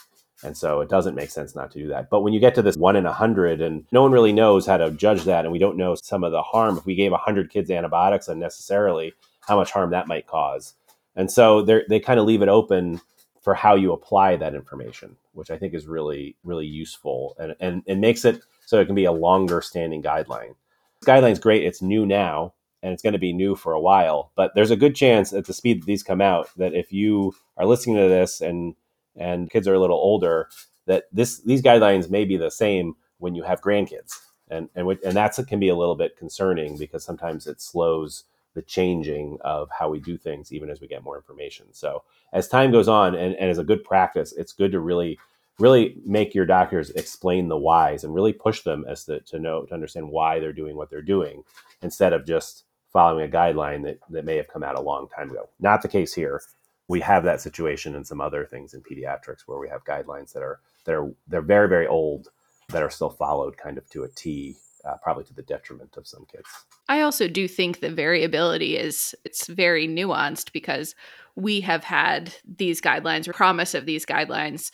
And 0.45 0.57
so 0.57 0.81
it 0.81 0.89
doesn't 0.89 1.15
make 1.15 1.31
sense 1.31 1.55
not 1.55 1.71
to 1.73 1.79
do 1.79 1.89
that. 1.89 2.11
But 2.11 2.23
when 2.23 2.33
you 2.33 2.41
get 2.41 2.55
to 2.57 2.63
this 2.63 2.77
one 2.77 2.97
in 2.97 3.07
a 3.07 3.13
hundred, 3.13 3.61
and 3.61 3.85
no 3.93 4.03
one 4.03 4.11
really 4.11 4.33
knows 4.33 4.67
how 4.67 4.77
to 4.77 4.91
judge 4.91 5.25
that, 5.25 5.45
and 5.45 5.53
we 5.53 5.59
don't 5.59 5.77
know 5.77 5.95
some 5.95 6.25
of 6.25 6.33
the 6.33 6.43
harm 6.43 6.77
if 6.77 6.85
we 6.85 6.95
gave 6.97 7.13
hundred 7.13 7.51
kids 7.51 7.71
antibiotics 7.71 8.29
unnecessarily, 8.29 9.13
how 9.41 9.57
much 9.57 9.71
harm 9.71 9.91
that 9.91 10.09
might 10.09 10.27
cause. 10.27 10.75
And 11.15 11.31
so 11.31 11.63
they 11.63 12.01
kind 12.01 12.19
of 12.19 12.27
leave 12.27 12.43
it 12.43 12.49
open 12.49 13.01
for 13.43 13.55
how 13.55 13.75
you 13.75 13.93
apply 13.93 14.37
that 14.37 14.55
information, 14.55 15.17
which 15.33 15.51
I 15.51 15.59
think 15.59 15.75
is 15.75 15.87
really, 15.87 16.37
really 16.43 16.67
useful 16.67 17.37
and, 17.39 17.55
and, 17.61 17.83
and 17.87 18.01
makes 18.01 18.25
it 18.25 18.43
so 18.67 18.81
it 18.81 18.87
can 18.87 18.95
be 18.95 19.05
a 19.05 19.13
longer 19.13 19.61
standing 19.61 20.03
guideline. 20.03 20.55
This 21.01 21.09
guideline 21.09 21.33
is 21.33 21.39
great. 21.39 21.65
It's 21.65 21.83
new 21.83 22.07
now 22.07 22.55
and 22.83 22.92
it's 22.92 23.03
going 23.03 23.12
to 23.12 23.18
be 23.18 23.33
new 23.33 23.55
for 23.55 23.73
a 23.73 23.81
while. 23.81 24.33
But 24.35 24.53
there's 24.55 24.71
a 24.71 24.77
good 24.77 24.95
chance 24.95 25.33
at 25.33 25.47
the 25.47 25.53
speed 25.53 25.83
that 25.83 25.87
these 25.87 26.03
come 26.03 26.21
out 26.21 26.49
that 26.57 26.75
if 26.75 26.92
you 26.92 27.35
are 27.57 27.66
listening 27.66 27.97
to 27.97 28.09
this 28.09 28.40
and 28.40 28.75
and 29.16 29.51
kids 29.51 29.68
are 29.68 29.75
a 29.75 29.81
little 29.81 29.99
older, 29.99 30.49
that 30.87 31.05
this 31.12 31.40
these 31.42 31.62
guidelines 31.62 32.11
may 32.11 32.25
be 32.25 32.37
the 32.37 32.51
same 32.51 32.95
when 33.18 33.35
you 33.35 33.42
have 33.42 33.61
grandkids, 33.61 34.12
and 34.51 34.68
and 34.75 34.88
and 35.05 35.16
that's 35.16 35.42
can 35.45 35.61
be 35.61 35.68
a 35.68 35.77
little 35.77 35.97
bit 35.97 36.16
concerning 36.16 36.77
because 36.79 37.05
sometimes 37.05 37.47
it 37.47 37.61
slows 37.61 38.25
the 38.55 38.62
changing 38.62 39.38
of 39.40 39.71
how 39.71 39.88
we 39.88 39.99
do 39.99 40.18
things 40.18 40.53
even 40.53 40.68
as 40.68 40.81
we 40.81 40.87
get 40.87 41.03
more 41.03 41.16
information. 41.16 41.66
So 41.73 42.03
as 42.35 42.49
time 42.49 42.71
goes 42.71 42.87
on, 42.88 43.14
and, 43.14 43.35
and 43.37 43.51
as 43.51 43.57
a 43.57 43.64
good 43.64 43.83
practice, 43.83 44.33
it's 44.33 44.53
good 44.53 44.73
to 44.73 44.81
really 44.81 45.18
really 45.59 45.97
make 46.05 46.35
your 46.35 46.47
doctors 46.47 46.90
explain 46.90 47.49
the 47.49 47.57
whys 47.57 48.05
and 48.05 48.14
really 48.14 48.33
push 48.33 48.62
them 48.62 48.85
as 48.88 49.05
to, 49.05 49.21
to 49.21 49.38
know 49.38 49.64
to 49.64 49.75
understand 49.75 50.09
why 50.09 50.40
they're 50.40 50.53
doing 50.53 50.77
what 50.77 50.90
they're 50.90 51.03
doing 51.03 51.42
instead 51.83 52.12
of 52.12 52.27
just 52.27 52.64
following 52.92 53.24
a 53.24 53.33
guideline 53.33 53.83
that, 53.85 53.98
that 54.11 54.24
may 54.24 54.37
have 54.37 54.48
come 54.48 54.62
out 54.62 54.78
a 54.78 54.81
long 54.81 55.09
time 55.09 55.31
ago. 55.31 55.48
Not 55.61 55.83
the 55.83 55.88
case 55.88 56.12
here. 56.12 56.42
We 56.88 57.00
have 57.00 57.24
that 57.24 57.40
situation 57.40 57.94
and 57.94 58.07
some 58.07 58.20
other 58.20 58.44
things 58.44 58.74
in 58.74 58.83
pediatrics 58.83 59.42
where 59.46 59.59
we 59.59 59.68
have 59.68 59.85
guidelines 59.85 60.33
that 60.33 60.42
are 60.42 60.61
that 60.85 60.94
are 60.94 61.12
they're 61.28 61.40
very 61.40 61.68
very 61.68 61.87
old 61.87 62.28
that 62.68 62.83
are 62.83 62.90
still 62.90 63.11
followed 63.11 63.57
kind 63.57 63.78
of 63.78 63.88
to 63.90 64.02
a 64.05 64.09
T, 64.09 64.57
uh, 64.85 64.96
probably 65.02 65.24
to 65.24 65.35
the 65.35 65.42
detriment 65.42 65.96
of 65.96 66.07
some 66.07 66.26
kids. 66.31 66.48
I 66.88 67.00
also 67.00 67.28
do 67.28 67.48
think 67.48 67.81
the 67.81 67.90
variability 67.90 68.76
is 68.76 69.14
it's 69.24 69.46
very 69.46 69.87
nuanced 69.88 70.52
because 70.52 70.94
we 71.35 71.61
have 71.62 71.85
had 71.85 72.35
these 72.44 72.81
guidelines 72.81 73.26
or 73.26 73.33
promise 73.33 73.74
of 73.74 73.87
these 73.87 74.05
guidelines 74.05 74.70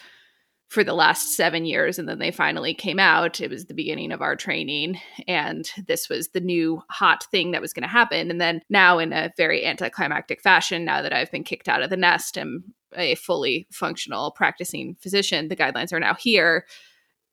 for 0.68 0.84
the 0.84 0.94
last 0.94 1.34
seven 1.34 1.64
years. 1.64 1.98
And 1.98 2.08
then 2.08 2.18
they 2.18 2.30
finally 2.30 2.74
came 2.74 2.98
out. 2.98 3.40
It 3.40 3.50
was 3.50 3.64
the 3.64 3.74
beginning 3.74 4.12
of 4.12 4.20
our 4.20 4.36
training. 4.36 5.00
And 5.26 5.68
this 5.86 6.08
was 6.08 6.28
the 6.28 6.40
new 6.40 6.82
hot 6.90 7.24
thing 7.30 7.52
that 7.52 7.62
was 7.62 7.72
going 7.72 7.82
to 7.82 7.88
happen. 7.88 8.30
And 8.30 8.40
then 8.40 8.60
now, 8.68 8.98
in 8.98 9.12
a 9.12 9.32
very 9.36 9.64
anticlimactic 9.64 10.42
fashion, 10.42 10.84
now 10.84 11.00
that 11.00 11.12
I've 11.12 11.32
been 11.32 11.44
kicked 11.44 11.68
out 11.68 11.82
of 11.82 11.90
the 11.90 11.96
nest 11.96 12.36
and 12.36 12.62
a 12.94 13.14
fully 13.14 13.66
functional 13.72 14.30
practicing 14.30 14.96
physician, 15.00 15.48
the 15.48 15.56
guidelines 15.56 15.92
are 15.92 16.00
now 16.00 16.14
here. 16.14 16.66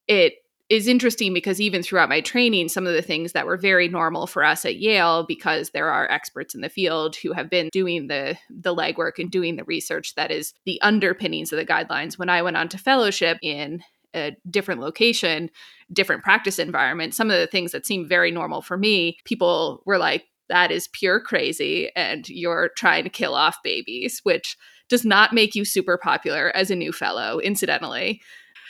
It 0.07 0.35
is 0.69 0.87
interesting 0.87 1.33
because 1.33 1.61
even 1.61 1.83
throughout 1.83 2.09
my 2.09 2.21
training, 2.21 2.69
some 2.69 2.87
of 2.87 2.93
the 2.93 3.01
things 3.01 3.33
that 3.33 3.45
were 3.45 3.57
very 3.57 3.87
normal 3.87 4.25
for 4.25 4.43
us 4.43 4.65
at 4.65 4.77
Yale, 4.77 5.23
because 5.27 5.69
there 5.69 5.91
are 5.91 6.09
experts 6.09 6.55
in 6.55 6.61
the 6.61 6.69
field 6.69 7.15
who 7.17 7.33
have 7.33 7.49
been 7.49 7.69
doing 7.71 8.07
the 8.07 8.35
the 8.49 8.75
legwork 8.75 9.19
and 9.19 9.29
doing 9.29 9.55
the 9.55 9.63
research 9.65 10.15
that 10.15 10.31
is 10.31 10.53
the 10.65 10.81
underpinnings 10.81 11.53
of 11.53 11.57
the 11.57 11.65
guidelines. 11.65 12.17
When 12.17 12.29
I 12.29 12.41
went 12.41 12.57
on 12.57 12.67
to 12.69 12.77
fellowship 12.77 13.37
in 13.43 13.81
a 14.15 14.35
different 14.49 14.81
location, 14.81 15.51
different 15.93 16.23
practice 16.23 16.57
environment, 16.57 17.13
some 17.13 17.29
of 17.29 17.37
the 17.37 17.47
things 17.47 17.71
that 17.71 17.85
seemed 17.85 18.09
very 18.09 18.31
normal 18.31 18.61
for 18.61 18.77
me, 18.77 19.17
people 19.25 19.83
were 19.85 19.97
like, 19.97 20.25
that 20.49 20.71
is 20.71 20.87
pure 20.87 21.19
crazy 21.19 21.91
and 21.95 22.29
you're 22.29 22.71
trying 22.77 23.03
to 23.03 23.09
kill 23.09 23.35
off 23.35 23.57
babies, 23.63 24.21
which 24.23 24.57
does 24.89 25.03
not 25.03 25.33
make 25.33 25.55
you 25.55 25.65
super 25.65 25.97
popular 25.97 26.55
as 26.55 26.71
a 26.71 26.75
new 26.75 26.91
fellow, 26.91 27.39
incidentally. 27.39 28.21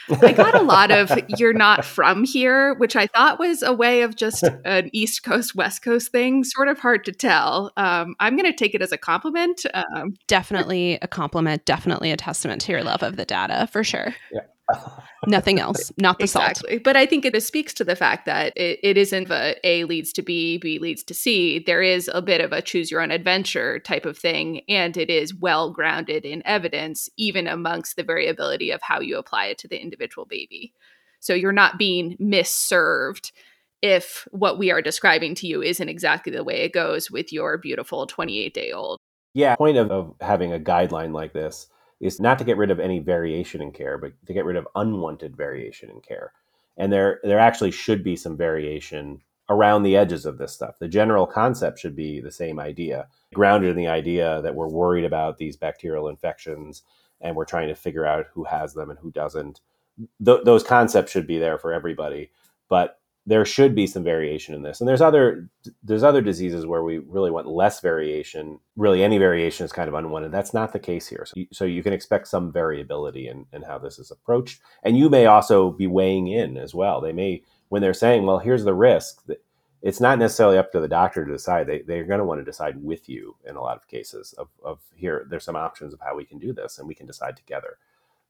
I 0.10 0.34
got 0.34 0.56
a 0.56 0.62
lot 0.62 0.92
of 0.92 1.12
you're 1.38 1.54
not 1.54 1.86
from 1.86 2.24
here, 2.24 2.74
which 2.76 2.96
I 2.96 3.08
thought 3.08 3.40
was 3.40 3.62
a 3.62 3.74
way 3.74 4.02
of 4.02 4.16
just 4.16 4.44
an 4.66 4.90
East 4.94 5.24
Coast, 5.24 5.56
West 5.56 5.82
Coast 5.82 6.12
thing, 6.12 6.44
sort 6.44 6.68
of 6.68 6.80
hard 6.80 7.06
to 7.06 7.12
tell. 7.12 7.72
Um, 7.78 8.16
I'm 8.20 8.36
going 8.36 8.52
to 8.52 8.58
take 8.58 8.76
it 8.76 8.82
as 8.82 8.92
a 8.92 8.98
compliment. 8.98 9.66
Um, 9.74 10.16
definitely 10.28 11.00
a 11.02 11.08
compliment, 11.08 11.66
definitely 11.66 12.12
a 12.12 12.18
testament 12.18 12.62
to 12.62 12.72
your 12.72 12.84
love 12.84 13.04
of 13.04 13.16
the 13.16 13.26
data 13.26 13.68
for 13.72 13.84
sure. 13.84 14.16
Yeah. 14.32 14.42
Nothing 15.28 15.60
else, 15.60 15.92
not 15.98 16.18
the 16.18 16.26
exactly. 16.26 16.74
salt. 16.74 16.84
But 16.84 16.96
I 16.96 17.06
think 17.06 17.26
it 17.26 17.42
speaks 17.44 17.74
to 17.76 17.84
the 17.84 17.96
fact 17.96 18.26
that 18.26 18.54
it, 18.56 18.80
it 18.84 18.98
isn't 18.98 19.30
a 19.30 19.56
A 19.64 19.84
leads 19.86 20.12
to 20.14 20.22
B, 20.22 20.58
B 20.58 20.80
leads 20.80 21.04
to 21.04 21.14
C. 21.14 21.60
There 21.60 21.82
is 21.82 22.10
a 22.14 22.22
bit 22.22 22.42
of 22.42 22.52
a 22.52 22.62
choose 22.62 22.92
your 22.92 23.02
own 23.02 23.12
adventure 23.12 23.80
type 23.80 24.06
of 24.06 24.18
thing, 24.18 24.62
and 24.68 24.98
it 24.98 25.10
is 25.10 25.36
well 25.36 25.72
grounded 25.72 26.26
in 26.26 26.42
evidence, 26.46 27.10
even 27.18 27.48
amongst 27.48 27.96
the 27.96 28.04
variability 28.04 28.72
of 28.72 28.82
how 28.82 29.00
you 29.00 29.18
apply 29.18 29.46
it 29.48 29.58
to 29.60 29.68
the 29.68 29.82
individual 29.82 30.26
baby. 30.26 30.74
So 31.20 31.34
you're 31.34 31.52
not 31.52 31.78
being 31.78 32.16
misserved 32.20 33.32
if 33.82 34.28
what 34.32 34.58
we 34.58 34.72
are 34.72 34.82
describing 34.82 35.36
to 35.36 35.48
you 35.48 35.62
isn't 35.62 35.90
exactly 35.90 36.32
the 36.32 36.44
way 36.44 36.62
it 36.62 36.74
goes 36.74 37.12
with 37.12 37.32
your 37.32 37.58
beautiful 37.58 38.08
28 38.08 38.54
day 38.54 38.72
old. 38.72 39.00
Yeah, 39.34 39.56
point 39.56 39.78
of, 39.78 39.92
of 39.92 40.16
having 40.22 40.54
a 40.54 40.60
guideline 40.60 41.14
like 41.14 41.34
this 41.34 41.68
is 42.00 42.20
not 42.20 42.38
to 42.40 42.44
get 42.44 42.58
rid 42.58 42.72
of 42.72 42.80
any 42.80 43.00
variation 43.00 43.62
in 43.62 43.72
care, 43.72 43.98
but 43.98 44.14
to 44.26 44.34
get 44.34 44.46
rid 44.46 44.56
of 44.56 44.68
unwanted 44.76 45.36
variation 45.36 45.90
in 45.90 46.02
care. 46.02 46.34
And 46.78 46.92
there, 46.92 47.20
there 47.24 47.40
actually 47.40 47.72
should 47.72 48.04
be 48.04 48.16
some 48.16 48.36
variation 48.36 49.22
around 49.50 49.84
the 49.84 49.96
edges 49.96 50.26
of 50.26 50.38
this 50.38 50.54
stuff. 50.54 50.80
The 50.80 50.88
general 50.88 51.28
concept 51.28 51.80
should 51.80 51.96
be 51.96 52.20
the 52.20 52.32
same 52.32 52.60
idea, 52.60 53.08
grounded 53.34 53.70
in 53.70 53.78
the 53.78 53.88
idea 53.88 54.42
that 54.42 54.56
we're 54.56 54.68
worried 54.68 55.06
about 55.06 55.38
these 55.38 55.56
bacterial 55.56 56.08
infections 56.10 56.84
and 57.22 57.36
we're 57.36 57.46
trying 57.46 57.68
to 57.70 57.76
figure 57.76 58.06
out 58.06 58.26
who 58.34 58.44
has 58.44 58.74
them 58.74 58.90
and 58.90 59.00
who 59.00 59.12
doesn't. 59.12 59.62
Th- 60.24 60.44
those 60.44 60.64
concepts 60.64 61.12
should 61.12 61.28
be 61.28 61.40
there 61.40 61.58
for 61.58 61.72
everybody, 61.72 62.32
but 62.70 63.00
there 63.28 63.46
should 63.46 63.74
be 63.74 63.88
some 63.88 64.04
variation 64.04 64.54
in 64.54 64.62
this. 64.62 64.80
And 64.80 64.88
there's 64.88 65.02
other 65.02 65.50
there's 65.84 66.04
other 66.04 66.22
diseases 66.22 66.66
where 66.66 66.84
we 66.84 67.00
really 67.00 67.32
want 67.32 67.48
less 67.48 67.82
variation. 67.82 68.60
Really, 68.76 69.04
any 69.04 69.18
variation 69.18 69.66
is 69.66 69.72
kind 69.72 69.88
of 69.88 69.96
unwanted. 69.96 70.32
That's 70.32 70.54
not 70.54 70.74
the 70.74 70.80
case 70.80 71.08
here. 71.08 71.26
So, 71.26 71.34
you, 71.36 71.48
so 71.52 71.66
you 71.66 71.82
can 71.82 71.94
expect 71.94 72.28
some 72.28 72.52
variability 72.52 73.28
in, 73.28 73.46
in 73.52 73.64
how 73.64 73.80
this 73.80 73.98
is 73.98 74.12
approached. 74.12 74.62
And 74.84 74.98
you 74.98 75.10
may 75.10 75.26
also 75.26 75.72
be 75.72 75.88
weighing 75.88 76.28
in 76.28 76.58
as 76.58 76.76
well. 76.76 77.02
They 77.02 77.14
may 77.14 77.44
when 77.70 77.82
they're 77.82 77.94
saying, 77.94 78.26
well, 78.26 78.40
here's 78.40 78.64
the 78.64 78.76
risk. 78.76 79.24
It's 79.82 80.00
not 80.00 80.20
necessarily 80.20 80.58
up 80.58 80.72
to 80.72 80.80
the 80.80 80.88
doctor 80.88 81.26
to 81.26 81.32
decide. 81.32 81.68
They, 81.68 81.82
they're 81.82 82.06
going 82.06 82.20
to 82.20 82.26
want 82.26 82.42
to 82.42 82.46
decide 82.46 82.82
with 82.84 83.10
you 83.10 83.36
in 83.48 83.56
a 83.56 83.62
lot 83.62 83.78
of 83.78 83.88
cases 83.88 84.34
of, 84.38 84.50
of 84.64 84.80
here, 84.96 85.26
there's 85.30 85.44
some 85.44 85.56
options 85.56 85.94
of 85.94 86.00
how 86.00 86.16
we 86.16 86.26
can 86.26 86.40
do 86.40 86.54
this 86.54 86.78
and 86.78 86.88
we 86.88 86.96
can 86.96 87.06
decide 87.06 87.38
together. 87.38 87.78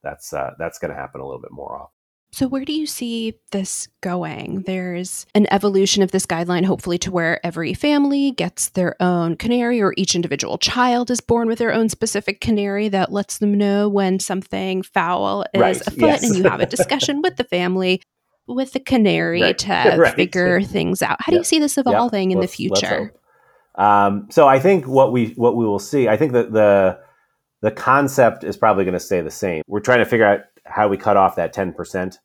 That's, 0.03 0.33
uh, 0.33 0.53
that's 0.57 0.79
going 0.79 0.91
to 0.91 0.99
happen 0.99 1.21
a 1.21 1.25
little 1.25 1.41
bit 1.41 1.51
more 1.51 1.75
often. 1.77 2.04
So, 2.35 2.49
where 2.49 2.65
do 2.65 2.73
you 2.73 2.85
see 2.85 3.35
this 3.53 3.87
going? 4.01 4.63
There's 4.63 5.25
an 5.35 5.47
evolution 5.53 6.03
of 6.03 6.11
this 6.11 6.25
guideline, 6.25 6.65
hopefully, 6.65 6.97
to 6.97 7.09
where 7.09 7.43
every 7.45 7.73
family 7.73 8.31
gets 8.31 8.67
their 8.67 9.01
own 9.01 9.37
canary, 9.37 9.81
or 9.81 9.93
each 9.95 10.15
individual 10.15 10.57
child 10.57 11.09
is 11.09 11.21
born 11.21 11.47
with 11.47 11.59
their 11.59 11.71
own 11.71 11.87
specific 11.87 12.41
canary 12.41 12.89
that 12.89 13.13
lets 13.13 13.37
them 13.37 13.53
know 13.53 13.87
when 13.87 14.19
something 14.19 14.83
foul 14.83 15.45
is 15.53 15.61
Right, 15.61 15.87
afoot, 15.87 15.97
yes. 15.97 16.23
and 16.25 16.35
you 16.35 16.43
have 16.43 16.59
a 16.59 16.65
discussion 16.65 17.21
with 17.21 17.37
the 17.37 17.45
family 17.45 18.01
with 18.47 18.73
the 18.73 18.81
canary 18.81 19.41
Right, 19.41 19.57
to 19.59 19.71
right. 19.97 20.13
figure 20.13 20.61
things 20.61 21.01
out. 21.01 21.15
How 21.21 21.31
do 21.31 21.37
you 21.37 21.45
see 21.45 21.59
this 21.59 21.77
evolving 21.77 22.31
in 22.31 22.41
the 22.41 22.47
future? 22.49 23.13
Um, 23.75 24.27
so 24.29 24.45
I 24.45 24.59
think 24.59 24.87
what 24.87 25.13
we 25.13 25.27
what 25.37 25.55
we 25.55 25.63
will 25.63 25.79
see, 25.79 26.09
I 26.09 26.17
think 26.17 26.33
that 26.33 26.51
the 26.51 26.99
the 27.61 27.71
concept 27.71 28.43
is 28.43 28.57
probably 28.57 28.83
going 28.83 28.91
to 28.91 28.99
stay 28.99 29.21
the 29.21 29.31
same. 29.31 29.63
We're 29.67 29.79
trying 29.79 29.99
to 29.99 30.05
figure 30.05 30.25
out 30.25 30.41
how 30.65 30.89
we 30.89 30.97
cut 30.97 31.15
off 31.15 31.37
that 31.37 31.53
ten 31.53 31.71
percent 31.71 32.15
of 32.15 32.19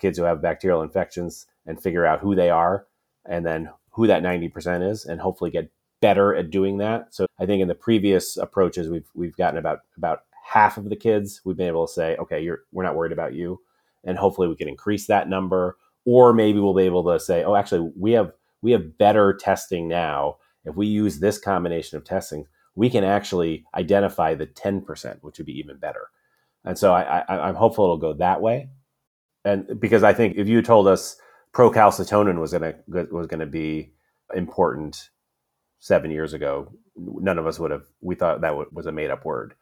kids 0.00 0.18
who 0.18 0.24
have 0.24 0.42
bacterial 0.42 0.82
infections 0.82 1.46
and 1.66 1.80
figure 1.80 2.06
out 2.06 2.20
who 2.20 2.34
they 2.34 2.50
are, 2.50 2.86
and 3.24 3.44
then 3.44 3.70
who 3.90 4.06
that 4.06 4.22
ninety 4.22 4.48
percent 4.48 4.82
is, 4.82 5.04
and 5.04 5.20
hopefully 5.20 5.50
get 5.50 5.70
better 6.00 6.34
at 6.34 6.50
doing 6.50 6.78
that. 6.78 7.14
So 7.14 7.26
I 7.38 7.46
think 7.46 7.62
in 7.62 7.68
the 7.68 7.74
previous 7.74 8.36
approaches, 8.36 8.88
we've 8.88 9.08
we've 9.14 9.36
gotten 9.36 9.58
about 9.58 9.80
about 9.96 10.20
half 10.44 10.76
of 10.76 10.88
the 10.88 10.96
kids. 10.96 11.40
We've 11.44 11.56
been 11.56 11.68
able 11.68 11.86
to 11.86 11.92
say, 11.92 12.16
okay, 12.16 12.40
you're 12.40 12.60
we're 12.72 12.84
not 12.84 12.96
worried 12.96 13.12
about 13.12 13.34
you, 13.34 13.60
and 14.04 14.18
hopefully 14.18 14.48
we 14.48 14.56
can 14.56 14.68
increase 14.68 15.06
that 15.06 15.28
number, 15.28 15.76
or 16.04 16.32
maybe 16.32 16.60
we'll 16.60 16.74
be 16.74 16.84
able 16.84 17.04
to 17.04 17.18
say, 17.20 17.44
oh, 17.44 17.54
actually, 17.56 17.90
we 17.96 18.12
have 18.12 18.32
we 18.62 18.72
have 18.72 18.98
better 18.98 19.34
testing 19.34 19.88
now. 19.88 20.36
If 20.64 20.74
we 20.74 20.86
use 20.86 21.20
this 21.20 21.38
combination 21.38 21.96
of 21.96 22.04
testing, 22.04 22.46
we 22.74 22.90
can 22.90 23.04
actually 23.04 23.64
identify 23.74 24.34
the 24.34 24.46
10%, 24.46 25.18
which 25.22 25.38
would 25.38 25.46
be 25.46 25.58
even 25.58 25.78
better. 25.78 26.08
And 26.64 26.76
so 26.76 26.92
I, 26.92 27.20
I, 27.28 27.48
I'm 27.48 27.54
hopeful 27.54 27.84
it'll 27.84 27.96
go 27.98 28.12
that 28.14 28.40
way. 28.40 28.68
And 29.46 29.80
because 29.80 30.04
I 30.04 30.14
think 30.14 30.36
if 30.38 30.48
you 30.48 30.62
told 30.62 30.88
us 30.88 31.16
procalcitonin 31.54 32.40
was 32.40 32.52
going 32.52 32.74
to 32.74 33.08
was 33.12 33.28
going 33.28 33.40
to 33.40 33.46
be 33.46 33.92
important 34.34 35.10
seven 35.80 36.10
years 36.10 36.34
ago, 36.34 36.72
none 36.96 37.38
of 37.38 37.46
us 37.46 37.60
would 37.60 37.70
have. 37.70 37.84
We 38.02 38.16
thought 38.16 38.42
that 38.42 38.72
was 38.74 38.86
a 38.86 38.92
made 38.92 39.10
up 39.12 39.24
word, 39.24 39.54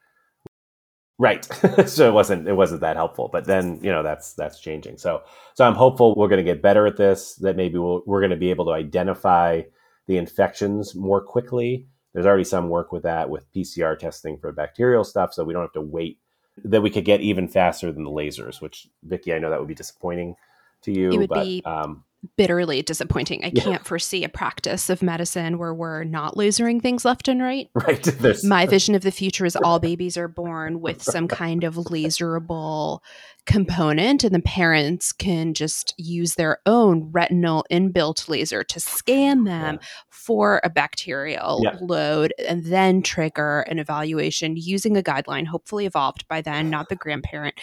right? 1.19 1.45
so 1.87 2.09
it 2.09 2.15
wasn't 2.15 2.49
it 2.49 2.55
wasn't 2.55 2.83
that 2.83 2.97
helpful. 2.97 3.29
But 3.33 3.47
then 3.47 3.81
you 3.83 3.93
know 3.93 4.03
that's 4.03 4.35
that's 4.35 4.61
changing. 4.61 4.99
So 4.99 5.23
so 5.55 5.67
I'm 5.67 5.75
hopeful 5.77 6.15
we're 6.17 6.29
going 6.29 6.45
to 6.45 6.53
get 6.53 6.63
better 6.63 6.87
at 6.87 6.97
this. 6.97 7.37
That 7.37 7.57
maybe 7.57 7.79
we'll, 7.79 8.03
we're 8.07 8.23
going 8.23 8.31
to 8.31 8.37
be 8.37 8.51
able 8.51 8.67
to 8.67 8.73
identify 8.73 9.63
the 10.09 10.19
infections 10.19 10.95
more 10.97 11.23
quickly. 11.23 11.89
There's 12.15 12.27
already 12.27 12.45
some 12.45 12.71
work 12.71 12.93
with 12.93 13.05
that 13.05 13.31
with 13.31 13.53
PCR 13.53 13.99
testing 13.99 14.39
for 14.39 14.53
bacterial 14.53 15.05
stuff, 15.05 15.35
so 15.35 15.45
we 15.45 15.53
don't 15.53 15.63
have 15.63 15.73
to 15.75 15.83
wait. 15.83 16.21
That 16.63 16.83
we 16.83 16.91
could 16.91 17.05
get 17.05 17.21
even 17.21 17.49
faster 17.49 17.91
than 17.91 18.05
the 18.05 18.11
lasers, 18.11 18.61
which 18.61 18.89
Vicky, 19.03 19.35
I 19.35 19.39
know 19.39 19.51
that 19.51 19.59
would 19.59 19.69
be 19.69 19.75
disappointing 19.75 20.37
to 20.83 20.93
you. 20.93 21.11
It 21.11 21.19
would 21.19 21.29
but, 21.29 21.45
be 21.45 21.63
um, 21.65 22.05
Bitterly 22.37 22.83
disappointing. 22.83 23.45
I 23.45 23.51
Yeah. 23.55 23.63
can't 23.63 23.87
foresee 23.87 24.25
a 24.25 24.29
practice 24.29 24.89
of 24.91 25.03
medicine 25.03 25.59
where 25.59 25.75
we're 25.75 26.05
not 26.05 26.35
lasering 26.37 26.81
things 26.81 27.05
left 27.05 27.29
and 27.29 27.43
right. 27.43 27.69
right. 27.75 28.03
There's 28.03 28.45
My 28.45 28.67
vision 28.77 28.95
of 28.95 29.03
the 29.03 29.11
future 29.11 29.45
is 29.47 29.57
all 29.57 29.79
babies 29.79 30.17
are 30.17 30.29
born 30.29 30.81
with 30.81 31.03
some 31.03 31.29
kind 31.29 31.65
of 31.65 31.77
laserable 31.91 33.03
component, 33.47 34.25
and 34.25 34.35
the 34.35 34.41
parents 34.41 35.13
can 35.13 35.53
just 35.53 35.93
use 35.99 36.35
their 36.37 36.59
own 36.65 37.11
retinal 37.13 37.65
inbuilt 37.71 38.27
laser 38.29 38.65
to 38.65 38.81
scan 38.81 39.45
them 39.45 39.79
for 40.09 40.63
a 40.65 40.71
bacterial 40.71 41.61
Yeah. 41.63 41.77
load 41.83 42.33
and 42.49 42.65
then 42.65 43.03
trigger 43.03 43.61
an 43.69 43.79
evaluation 43.79 44.57
using 44.57 44.97
a 44.97 45.03
guideline, 45.03 45.47
hopefully 45.47 45.85
evolved 45.85 46.27
by 46.27 46.41
then, 46.41 46.71
not 46.71 46.89
the 46.89 46.97
grandparent 46.97 47.55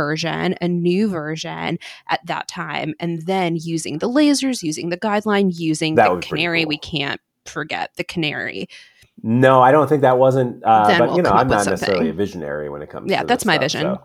version, 0.00 0.54
a 0.60 0.68
new 0.68 1.08
version 1.08 1.78
at 2.08 2.20
that 2.26 2.48
time, 2.48 2.94
and 3.00 3.26
then 3.26 3.56
using 3.56 3.98
the 3.98 4.08
lasers, 4.08 4.62
using 4.62 4.88
the 4.88 4.96
guideline, 4.96 5.52
using 5.58 5.96
That 5.96 6.04
the 6.08 6.10
would 6.12 6.20
be 6.22 6.28
pretty 6.28 6.42
canary. 6.44 6.62
cool. 6.62 6.68
We 6.68 6.78
can't 6.78 7.20
forget 7.44 7.90
the 7.96 8.04
canary. 8.04 8.66
No, 9.22 9.60
I 9.60 9.70
don't 9.72 9.88
think 9.88 10.00
that 10.02 10.16
wasn't. 10.18 10.62
Uh, 10.64 10.98
but 10.98 11.08
we'll 11.08 11.16
you 11.18 11.22
know, 11.22 11.30
I'm 11.30 11.48
not 11.48 11.66
necessarily 11.66 12.08
a 12.08 12.12
visionary 12.14 12.70
when 12.70 12.80
it 12.82 12.88
comes. 12.88 13.10
Yeah, 13.10 13.20
to 13.20 13.26
that's 13.26 13.44
my 13.44 13.54
stuff, 13.56 13.62
vision. 13.64 13.96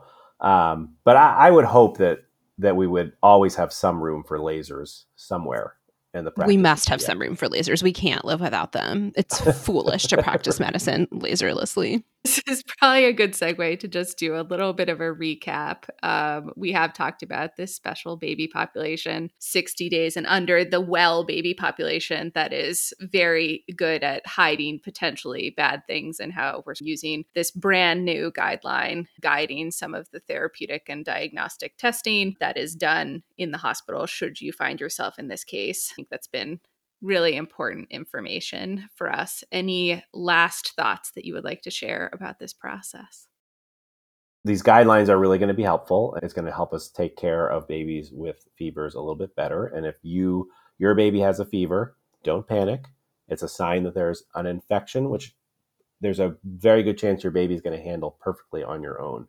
so, 0.42 0.46
um, 0.48 0.96
but 1.06 1.16
I, 1.16 1.48
I 1.48 1.52
would 1.52 1.66
hope 1.66 1.98
that 2.00 2.20
that 2.58 2.76
we 2.76 2.88
would 2.88 3.14
always 3.24 3.56
have 3.56 3.72
some 3.72 4.02
room 4.02 4.24
for 4.28 4.38
lasers 4.40 5.04
somewhere 5.16 5.76
in 6.14 6.26
the 6.26 6.32
practice. 6.32 6.48
we 6.50 6.58
must 6.58 6.90
have 6.90 7.02
some 7.02 7.20
room 7.20 7.36
for 7.36 7.48
lasers. 7.48 7.82
We 7.84 7.94
can't 7.94 8.26
live 8.26 8.42
without 8.42 8.72
them. 8.74 9.12
It's 9.16 9.40
foolish 9.66 10.04
to 10.08 10.22
practice 10.22 10.60
medicine 10.60 11.08
laserlessly. 11.14 12.04
This 12.26 12.42
is 12.48 12.64
probably 12.80 13.06
a 13.06 13.14
good 13.14 13.34
segue 13.34 13.80
to 13.80 13.88
just 13.88 14.18
do 14.18 14.36
a 14.36 14.42
little 14.42 14.74
bit 14.74 14.90
of 14.90 15.00
a 15.00 15.14
recap. 15.14 15.88
Um, 16.02 16.52
we 16.56 16.72
have 16.72 16.92
talked 16.92 17.22
about 17.22 17.56
this 17.56 17.76
special 17.76 18.18
baby 18.18 18.48
population, 18.48 19.30
60 19.38 19.90
days 19.90 20.18
and 20.18 20.26
under, 20.26 20.66
the 20.66 20.82
well 20.82 21.24
baby 21.24 21.54
population 21.54 22.32
that 22.34 22.52
is 22.52 22.96
very 23.00 23.64
good 23.78 24.04
at 24.04 24.26
hiding 24.26 24.80
potentially 24.84 25.54
bad 25.56 25.84
things, 25.86 26.20
and 26.20 26.34
how 26.34 26.64
we're 26.66 26.74
using 26.80 27.26
this 27.36 27.52
brand 27.52 28.06
new 28.06 28.32
guideline 28.32 29.06
guiding 29.22 29.70
some 29.70 29.94
of 29.94 30.10
the 30.10 30.20
therapeutic 30.20 30.88
and 30.90 31.06
diagnostic 31.06 31.78
testing 31.78 32.36
that 32.40 32.58
is 32.58 32.74
done 32.74 33.22
in 33.38 33.52
the 33.52 33.60
hospital, 33.60 34.08
should 34.08 34.42
you 34.42 34.52
find 34.52 34.82
yourself 34.82 35.20
in 35.20 35.28
this 35.28 35.44
case. 35.44 35.92
I 35.92 35.96
think 35.96 36.10
that's 36.10 36.28
been 36.28 36.60
really 37.06 37.36
important 37.36 37.88
information 37.92 38.90
for 38.96 39.12
us. 39.12 39.44
Any 39.52 40.04
last 40.14 40.74
thoughts 40.76 41.12
that 41.12 41.26
you 41.26 41.34
would 41.34 41.44
like 41.44 41.62
to 41.62 41.72
share 41.72 42.10
about 42.12 42.40
this 42.40 42.54
process? 42.54 43.28
These 44.44 44.64
guidelines 44.64 45.10
are 45.10 45.18
really 45.18 45.38
going 45.38 45.50
to 45.50 45.56
be 45.56 45.64
helpful. 45.64 46.18
It's 46.22 46.34
going 46.34 46.46
to 46.46 46.52
help 46.52 46.74
us 46.74 46.90
take 46.90 47.16
care 47.16 47.48
of 47.48 47.68
babies 47.68 48.12
with 48.12 48.48
fevers 48.58 48.96
a 48.96 49.00
little 49.00 49.16
bit 49.16 49.36
better. 49.36 49.68
And 49.68 49.86
if 49.86 49.96
you 50.04 50.50
your 50.78 50.94
baby 50.94 51.20
has 51.22 51.40
a 51.40 51.46
fever, 51.46 51.96
don't 52.24 52.48
panic. 52.48 52.86
It's 53.28 53.44
a 53.44 53.48
sign 53.48 53.84
that 53.84 53.96
there's 53.96 54.24
an 54.36 54.46
infection, 54.46 55.10
which 55.10 55.36
there's 56.02 56.20
a 56.20 56.36
very 56.44 56.84
good 56.84 56.98
chance 56.98 57.24
your 57.24 57.32
baby 57.32 57.56
is 57.56 57.62
going 57.62 57.78
to 57.78 57.84
handle 57.84 58.18
perfectly 58.20 58.64
on 58.64 58.84
your 58.84 59.02
own. 59.02 59.28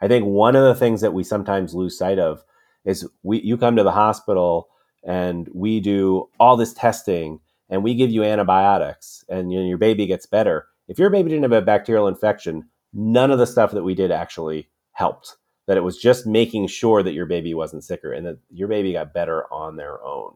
I 0.00 0.08
think 0.08 0.24
one 0.24 0.56
of 0.56 0.64
the 0.64 0.74
things 0.74 1.00
that 1.00 1.12
we 1.12 1.24
sometimes 1.24 1.74
lose 1.74 1.98
sight 1.98 2.18
of 2.18 2.44
is 2.84 3.08
we 3.22 3.40
you 3.40 3.56
come 3.56 3.76
to 3.76 3.82
the 3.82 3.92
hospital 3.92 4.68
and 5.04 5.48
we 5.52 5.80
do 5.80 6.28
all 6.40 6.56
this 6.56 6.72
testing 6.72 7.40
and 7.68 7.82
we 7.82 7.94
give 7.94 8.10
you 8.10 8.22
antibiotics 8.24 9.24
and 9.28 9.52
you 9.52 9.58
know, 9.58 9.66
your 9.66 9.78
baby 9.78 10.06
gets 10.06 10.26
better. 10.26 10.66
If 10.88 10.98
your 10.98 11.10
baby 11.10 11.30
didn't 11.30 11.44
have 11.44 11.52
a 11.52 11.62
bacterial 11.62 12.08
infection, 12.08 12.68
none 12.92 13.30
of 13.30 13.38
the 13.38 13.46
stuff 13.46 13.72
that 13.72 13.84
we 13.84 13.94
did 13.94 14.10
actually 14.10 14.68
helped. 14.92 15.36
That 15.66 15.78
it 15.78 15.82
was 15.82 15.96
just 15.96 16.26
making 16.26 16.66
sure 16.66 17.02
that 17.02 17.14
your 17.14 17.24
baby 17.24 17.54
wasn't 17.54 17.84
sicker 17.84 18.12
and 18.12 18.26
that 18.26 18.38
your 18.50 18.68
baby 18.68 18.92
got 18.92 19.14
better 19.14 19.50
on 19.50 19.76
their 19.76 20.02
own. 20.04 20.34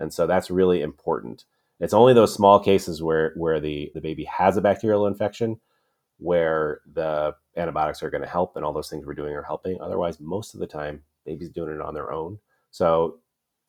And 0.00 0.12
so 0.12 0.26
that's 0.26 0.50
really 0.50 0.82
important. 0.82 1.44
It's 1.78 1.94
only 1.94 2.12
those 2.12 2.34
small 2.34 2.58
cases 2.58 3.00
where 3.00 3.32
where 3.36 3.60
the, 3.60 3.92
the 3.94 4.00
baby 4.00 4.24
has 4.24 4.56
a 4.56 4.60
bacterial 4.60 5.06
infection 5.06 5.60
where 6.18 6.80
the 6.92 7.34
antibiotics 7.56 8.02
are 8.02 8.10
going 8.10 8.22
to 8.22 8.28
help 8.28 8.56
and 8.56 8.64
all 8.64 8.72
those 8.72 8.88
things 8.88 9.06
we're 9.06 9.14
doing 9.14 9.34
are 9.34 9.42
helping. 9.42 9.80
Otherwise, 9.80 10.18
most 10.20 10.54
of 10.54 10.60
the 10.60 10.66
time, 10.66 11.02
baby's 11.24 11.50
doing 11.50 11.72
it 11.72 11.80
on 11.80 11.94
their 11.94 12.12
own. 12.12 12.38
So 12.70 13.20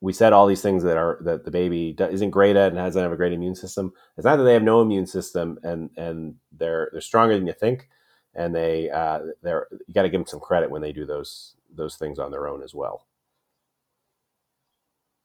we 0.01 0.13
said 0.13 0.33
all 0.33 0.47
these 0.47 0.61
things 0.61 0.83
that 0.83 0.97
are 0.97 1.19
that 1.21 1.45
the 1.45 1.51
baby 1.51 1.95
isn't 1.99 2.29
great 2.31 2.55
at 2.55 2.69
and 2.69 2.77
doesn't 2.77 3.01
have 3.01 3.11
a 3.11 3.17
great 3.17 3.33
immune 3.33 3.55
system. 3.55 3.93
It's 4.17 4.25
not 4.25 4.37
that 4.37 4.43
they 4.43 4.53
have 4.53 4.63
no 4.63 4.81
immune 4.81 5.07
system 5.07 5.59
and 5.63 5.89
and 5.97 6.35
they're 6.51 6.89
they're 6.91 7.01
stronger 7.01 7.35
than 7.37 7.47
you 7.47 7.53
think, 7.53 7.89
and 8.33 8.53
they 8.55 8.89
uh, 8.89 9.19
they're 9.41 9.67
you 9.71 9.93
got 9.93 10.03
to 10.03 10.09
give 10.09 10.19
them 10.19 10.27
some 10.27 10.39
credit 10.39 10.69
when 10.69 10.81
they 10.81 10.91
do 10.91 11.05
those 11.05 11.55
those 11.73 11.95
things 11.95 12.19
on 12.19 12.31
their 12.31 12.47
own 12.47 12.61
as 12.63 12.73
well. 12.73 13.07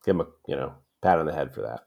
Give 0.04 0.16
them 0.16 0.26
a 0.26 0.50
you 0.50 0.56
know 0.56 0.74
pat 1.02 1.18
on 1.18 1.26
the 1.26 1.33
head 1.35 1.52
for 1.54 1.62
that. 1.62 1.87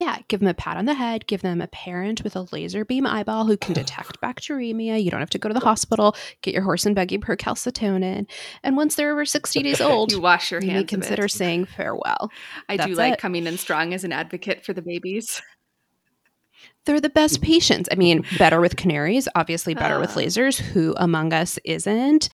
Yeah, 0.00 0.16
give 0.28 0.40
them 0.40 0.48
a 0.48 0.54
pat 0.54 0.78
on 0.78 0.86
the 0.86 0.94
head, 0.94 1.26
give 1.26 1.42
them 1.42 1.60
a 1.60 1.66
parent 1.66 2.24
with 2.24 2.34
a 2.34 2.46
laser 2.52 2.86
beam 2.86 3.06
eyeball 3.06 3.44
who 3.46 3.58
can 3.58 3.74
detect 3.74 4.18
bacteremia. 4.22 5.02
You 5.02 5.10
don't 5.10 5.20
have 5.20 5.28
to 5.30 5.38
go 5.38 5.48
to 5.48 5.52
the 5.52 5.60
hospital, 5.60 6.16
get 6.40 6.54
your 6.54 6.62
horse 6.62 6.86
and 6.86 6.96
buggy 6.96 7.18
procalcitonin. 7.18 8.26
And 8.62 8.76
once 8.78 8.94
they're 8.94 9.12
over 9.12 9.26
60 9.26 9.62
days 9.62 9.80
old, 9.80 10.10
you 10.10 10.20
wash 10.20 10.50
your 10.50 10.62
you 10.62 10.70
hands. 10.70 10.82
of 10.84 10.88
consider 10.88 11.28
saying 11.28 11.66
farewell. 11.66 12.30
I 12.68 12.78
do 12.78 12.94
like 12.94 13.12
it. 13.14 13.18
coming 13.20 13.46
in 13.46 13.58
strong 13.58 13.92
as 13.92 14.02
an 14.02 14.12
advocate 14.12 14.64
for 14.64 14.72
the 14.72 14.82
babies. 14.82 15.42
They're 16.86 16.98
the 17.00 17.10
best 17.10 17.42
patients. 17.42 17.88
I 17.92 17.96
mean, 17.96 18.24
better 18.38 18.58
with 18.60 18.76
canaries, 18.76 19.28
obviously 19.34 19.74
better 19.74 20.00
with 20.00 20.12
Ah. 20.16 20.20
lasers. 20.20 20.58
Who 20.58 20.94
among 20.96 21.34
us 21.34 21.58
isn't? 21.64 22.30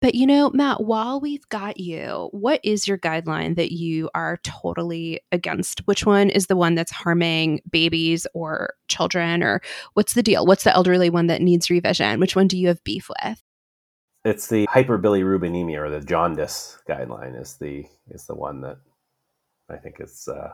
But 0.00 0.14
you 0.14 0.26
know, 0.26 0.50
Matt, 0.50 0.82
while 0.82 1.20
we've 1.20 1.46
got 1.50 1.78
you, 1.78 2.30
what 2.32 2.60
is 2.64 2.88
your 2.88 2.96
guideline 2.96 3.56
that 3.56 3.72
you 3.72 4.08
are 4.14 4.38
totally 4.42 5.20
against? 5.30 5.80
Which 5.86 6.06
one 6.06 6.30
is 6.30 6.46
the 6.46 6.56
one 6.56 6.74
that's 6.74 6.90
harming 6.90 7.60
babies 7.70 8.26
or 8.32 8.74
children? 8.88 9.42
Or 9.42 9.60
what's 9.92 10.14
the 10.14 10.22
deal? 10.22 10.46
What's 10.46 10.64
the 10.64 10.74
elderly 10.74 11.10
one 11.10 11.26
that 11.26 11.42
needs 11.42 11.68
revision? 11.68 12.18
Which 12.18 12.34
one 12.34 12.48
do 12.48 12.56
you 12.56 12.68
have 12.68 12.82
beef 12.82 13.10
with? 13.22 13.42
It's 14.24 14.48
the 14.48 14.66
hyperbilirubinemia 14.68 15.78
or 15.78 15.90
the 15.90 16.04
jaundice 16.04 16.78
guideline 16.88 17.40
is 17.40 17.56
the 17.56 17.84
is 18.08 18.26
the 18.26 18.34
one 18.34 18.62
that 18.62 18.78
I 19.70 19.76
think 19.76 19.96
is 20.00 20.28
uh, 20.28 20.52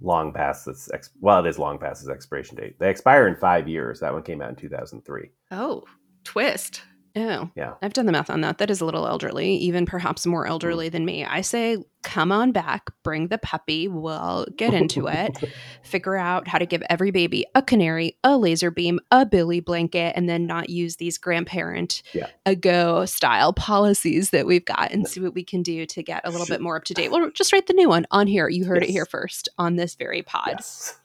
long 0.00 0.32
past 0.32 0.66
its 0.68 0.90
ex- 0.92 1.10
well, 1.20 1.44
it 1.44 1.48
is 1.48 1.58
long 1.58 1.78
past 1.78 2.02
its 2.02 2.10
expiration 2.10 2.56
date. 2.56 2.78
They 2.78 2.90
expire 2.90 3.28
in 3.28 3.36
five 3.36 3.68
years. 3.68 4.00
That 4.00 4.12
one 4.12 4.22
came 4.22 4.42
out 4.42 4.50
in 4.50 4.56
two 4.56 4.68
thousand 4.68 5.04
three. 5.04 5.30
Oh, 5.50 5.84
twist. 6.24 6.82
Oh, 7.18 7.50
Yeah. 7.54 7.74
I've 7.82 7.92
done 7.92 8.06
the 8.06 8.12
math 8.12 8.30
on 8.30 8.40
that. 8.42 8.58
That 8.58 8.70
is 8.70 8.80
a 8.80 8.84
little 8.84 9.06
elderly, 9.06 9.56
even 9.56 9.86
perhaps 9.86 10.26
more 10.26 10.44
mm-hmm. 10.44 10.52
elderly 10.52 10.88
than 10.88 11.04
me. 11.04 11.24
I 11.24 11.40
say, 11.40 11.78
come 12.02 12.30
on 12.30 12.52
back, 12.52 12.90
bring 13.02 13.28
the 13.28 13.38
puppy. 13.38 13.88
We'll 13.88 14.46
get 14.56 14.72
into 14.72 15.08
it, 15.08 15.36
figure 15.82 16.16
out 16.16 16.46
how 16.48 16.58
to 16.58 16.66
give 16.66 16.82
every 16.88 17.10
baby 17.10 17.44
a 17.54 17.62
canary, 17.62 18.16
a 18.22 18.36
laser 18.36 18.70
beam, 18.70 19.00
a 19.10 19.26
bili 19.26 19.64
blanket, 19.64 20.12
and 20.16 20.28
then 20.28 20.46
not 20.46 20.70
use 20.70 20.96
these 20.96 21.18
grandparent 21.18 22.02
Yeah. 22.12 22.28
ago 22.46 23.04
style 23.04 23.52
policies 23.52 24.30
that 24.30 24.46
we've 24.46 24.64
got 24.64 24.92
and 24.92 25.06
see 25.06 25.20
what 25.20 25.34
we 25.34 25.44
can 25.44 25.62
do 25.62 25.86
to 25.86 26.02
get 26.02 26.22
a 26.24 26.30
little 26.30 26.46
bit 26.46 26.60
more 26.60 26.76
up 26.76 26.84
to 26.84 26.94
date. 26.94 27.10
Well, 27.10 27.30
just 27.34 27.52
write 27.52 27.66
the 27.66 27.74
new 27.74 27.88
one 27.88 28.06
on 28.10 28.26
here. 28.26 28.48
You 28.48 28.64
heard 28.64 28.82
it 28.82 28.90
here 28.90 29.06
first 29.06 29.48
on 29.58 29.76
this 29.76 29.94
very 29.94 30.22
pod. 30.22 30.48
Yes. 30.48 30.98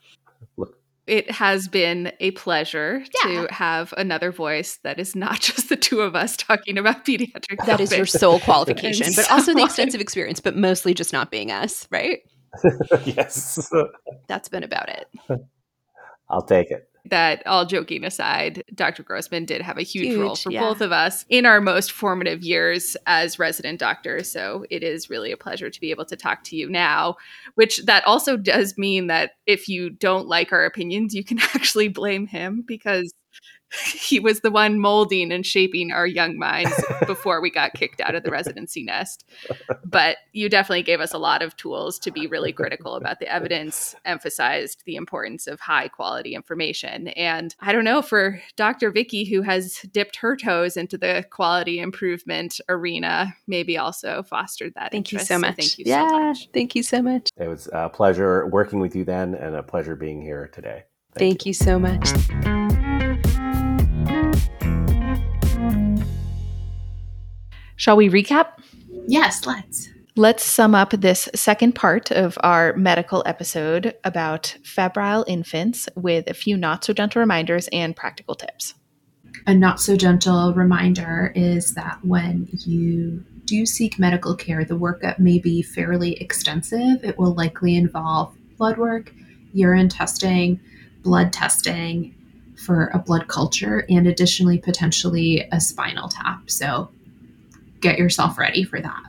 Look, 1.06 1.16
It 1.16 1.30
has 1.30 1.68
been 1.68 2.12
a 2.20 2.30
pleasure 2.32 3.04
Yeah. 3.24 3.46
to 3.46 3.52
have 3.54 3.92
another 3.96 4.32
voice 4.32 4.78
that 4.82 4.98
is 4.98 5.14
not 5.14 5.40
just 5.40 5.68
the 5.68 5.76
two 5.76 6.00
of 6.00 6.14
us 6.16 6.36
talking 6.36 6.78
about 6.78 7.04
pediatric. 7.04 7.64
That 7.66 7.80
is 7.80 7.92
your 7.92 8.06
sole 8.06 8.40
qualification, 8.40 9.06
And 9.06 9.16
but 9.16 9.30
also 9.30 9.54
the 9.54 9.62
extensive 9.64 10.00
experience, 10.00 10.40
but 10.40 10.56
mostly 10.56 10.94
just 10.94 11.12
not 11.12 11.30
being 11.30 11.50
us, 11.50 11.86
right? 11.90 12.20
yes, 13.04 13.70
That's 14.28 14.48
been 14.48 14.62
about 14.62 14.88
it. 14.88 15.40
I'll 16.30 16.42
take 16.42 16.70
it. 16.70 16.88
That 17.06 17.46
all 17.46 17.66
joking 17.66 18.04
aside, 18.04 18.64
Dr. 18.74 19.02
Grossman 19.02 19.44
did 19.44 19.60
have 19.60 19.76
a 19.76 19.82
huge, 19.82 20.16
role 20.16 20.36
for 20.36 20.50
yeah. 20.50 20.60
both 20.60 20.80
of 20.80 20.92
us 20.92 21.24
in 21.28 21.44
our 21.44 21.60
most 21.60 21.92
formative 21.92 22.42
years 22.42 22.96
as 23.06 23.38
resident 23.38 23.78
doctors. 23.78 24.30
So 24.30 24.64
it 24.70 24.82
is 24.82 25.10
really 25.10 25.30
a 25.30 25.36
pleasure 25.36 25.68
to 25.68 25.80
be 25.80 25.90
able 25.90 26.06
to 26.06 26.16
talk 26.16 26.44
to 26.44 26.56
you 26.56 26.68
now, 26.68 27.16
which 27.56 27.84
that 27.84 28.06
also 28.06 28.36
does 28.36 28.78
mean 28.78 29.08
that 29.08 29.32
if 29.46 29.68
you 29.68 29.90
don't 29.90 30.28
like 30.28 30.52
our 30.52 30.64
opinions, 30.64 31.14
you 31.14 31.24
can 31.24 31.38
actually 31.54 31.88
blame 31.88 32.26
him 32.26 32.64
because 32.66 33.12
he 34.08 34.20
was 34.20 34.40
the 34.40 34.50
one 34.50 34.78
molding 34.78 35.32
and 35.32 35.44
shaping 35.44 35.90
our 35.90 36.06
young 36.06 36.38
minds 36.38 36.72
before 37.06 37.40
we 37.40 37.50
got 37.50 37.74
kicked 37.74 38.00
out 38.00 38.14
of 38.14 38.22
the 38.22 38.30
residency 38.30 38.82
nest. 38.82 39.24
But 39.84 40.18
you 40.32 40.48
definitely 40.48 40.82
gave 40.82 41.00
us 41.00 41.12
a 41.12 41.18
lot 41.18 41.42
of 41.42 41.56
tools 41.56 41.98
to 42.00 42.10
be 42.10 42.26
really 42.26 42.52
critical 42.52 42.94
about 42.94 43.18
the 43.18 43.32
evidence, 43.32 43.94
emphasized 44.04 44.82
the 44.86 44.96
importance 44.96 45.46
of 45.46 45.60
high 45.60 45.88
quality 45.88 46.34
information. 46.34 47.08
And 47.08 47.54
I 47.60 47.72
don't 47.72 47.84
know, 47.84 48.02
for 48.02 48.40
Dr. 48.56 48.90
Vicky, 48.90 49.24
who 49.24 49.42
has 49.42 49.78
dipped 49.92 50.16
her 50.16 50.36
toes 50.36 50.76
into 50.76 50.98
the 50.98 51.24
quality 51.30 51.78
improvement 51.80 52.60
arena, 52.68 53.34
maybe 53.46 53.76
also 53.76 54.22
fostered 54.22 54.74
that. 54.74 54.92
Thank 54.92 55.12
you 55.12 55.18
so 55.18 55.38
much. 55.38 55.56
thank 55.56 55.78
you 55.78 55.84
yeah, 55.86 56.08
so 56.08 56.18
much. 56.18 56.48
thank 56.52 56.74
you 56.74 56.82
so 56.82 57.02
much. 57.02 57.30
It 57.36 57.48
was 57.48 57.68
a 57.72 57.88
pleasure 57.88 58.46
working 58.46 58.80
with 58.80 58.94
you 58.94 59.04
then, 59.04 59.34
and 59.34 59.56
a 59.56 59.62
pleasure 59.62 59.96
being 59.96 60.20
here 60.22 60.48
today. 60.52 60.84
Thank, 61.16 61.46
you 61.46 61.52
so 61.52 61.78
much. 61.78 62.08
Shall 67.84 67.98
we 67.98 68.08
recap? 68.08 68.46
Yes, 69.06 69.44
let's. 69.44 69.90
Let's 70.16 70.42
sum 70.42 70.74
up 70.74 70.92
this 70.92 71.28
second 71.34 71.74
part 71.74 72.10
of 72.10 72.38
our 72.42 72.74
medical 72.76 73.22
episode 73.26 73.92
about 74.04 74.56
febrile 74.64 75.22
infants 75.28 75.86
with 75.94 76.26
a 76.26 76.32
few 76.32 76.56
not 76.56 76.82
so 76.82 76.94
gentle 76.94 77.20
reminders 77.20 77.68
and 77.74 77.94
practical 77.94 78.36
tips. 78.36 78.72
A 79.46 79.54
not 79.54 79.82
so 79.82 79.98
gentle 79.98 80.54
reminder 80.54 81.30
is 81.36 81.74
that 81.74 81.98
when 82.02 82.48
you 82.64 83.22
do 83.44 83.66
seek 83.66 83.98
medical 83.98 84.34
care, 84.34 84.64
the 84.64 84.78
workup 84.78 85.18
may 85.18 85.38
be 85.38 85.60
fairly 85.60 86.14
extensive. 86.22 87.04
It 87.04 87.18
will 87.18 87.34
likely 87.34 87.76
involve 87.76 88.34
blood 88.56 88.78
work, 88.78 89.12
urine 89.52 89.90
testing, 89.90 90.58
blood 91.02 91.34
testing 91.34 92.14
for 92.64 92.90
a 92.94 92.98
blood 92.98 93.28
culture, 93.28 93.84
and 93.90 94.06
additionally, 94.06 94.56
potentially 94.56 95.46
a 95.52 95.60
spinal 95.60 96.08
tap. 96.08 96.48
So 96.48 96.88
get 97.84 97.98
yourself 97.98 98.38
ready 98.38 98.64
for 98.64 98.80
that. 98.80 99.02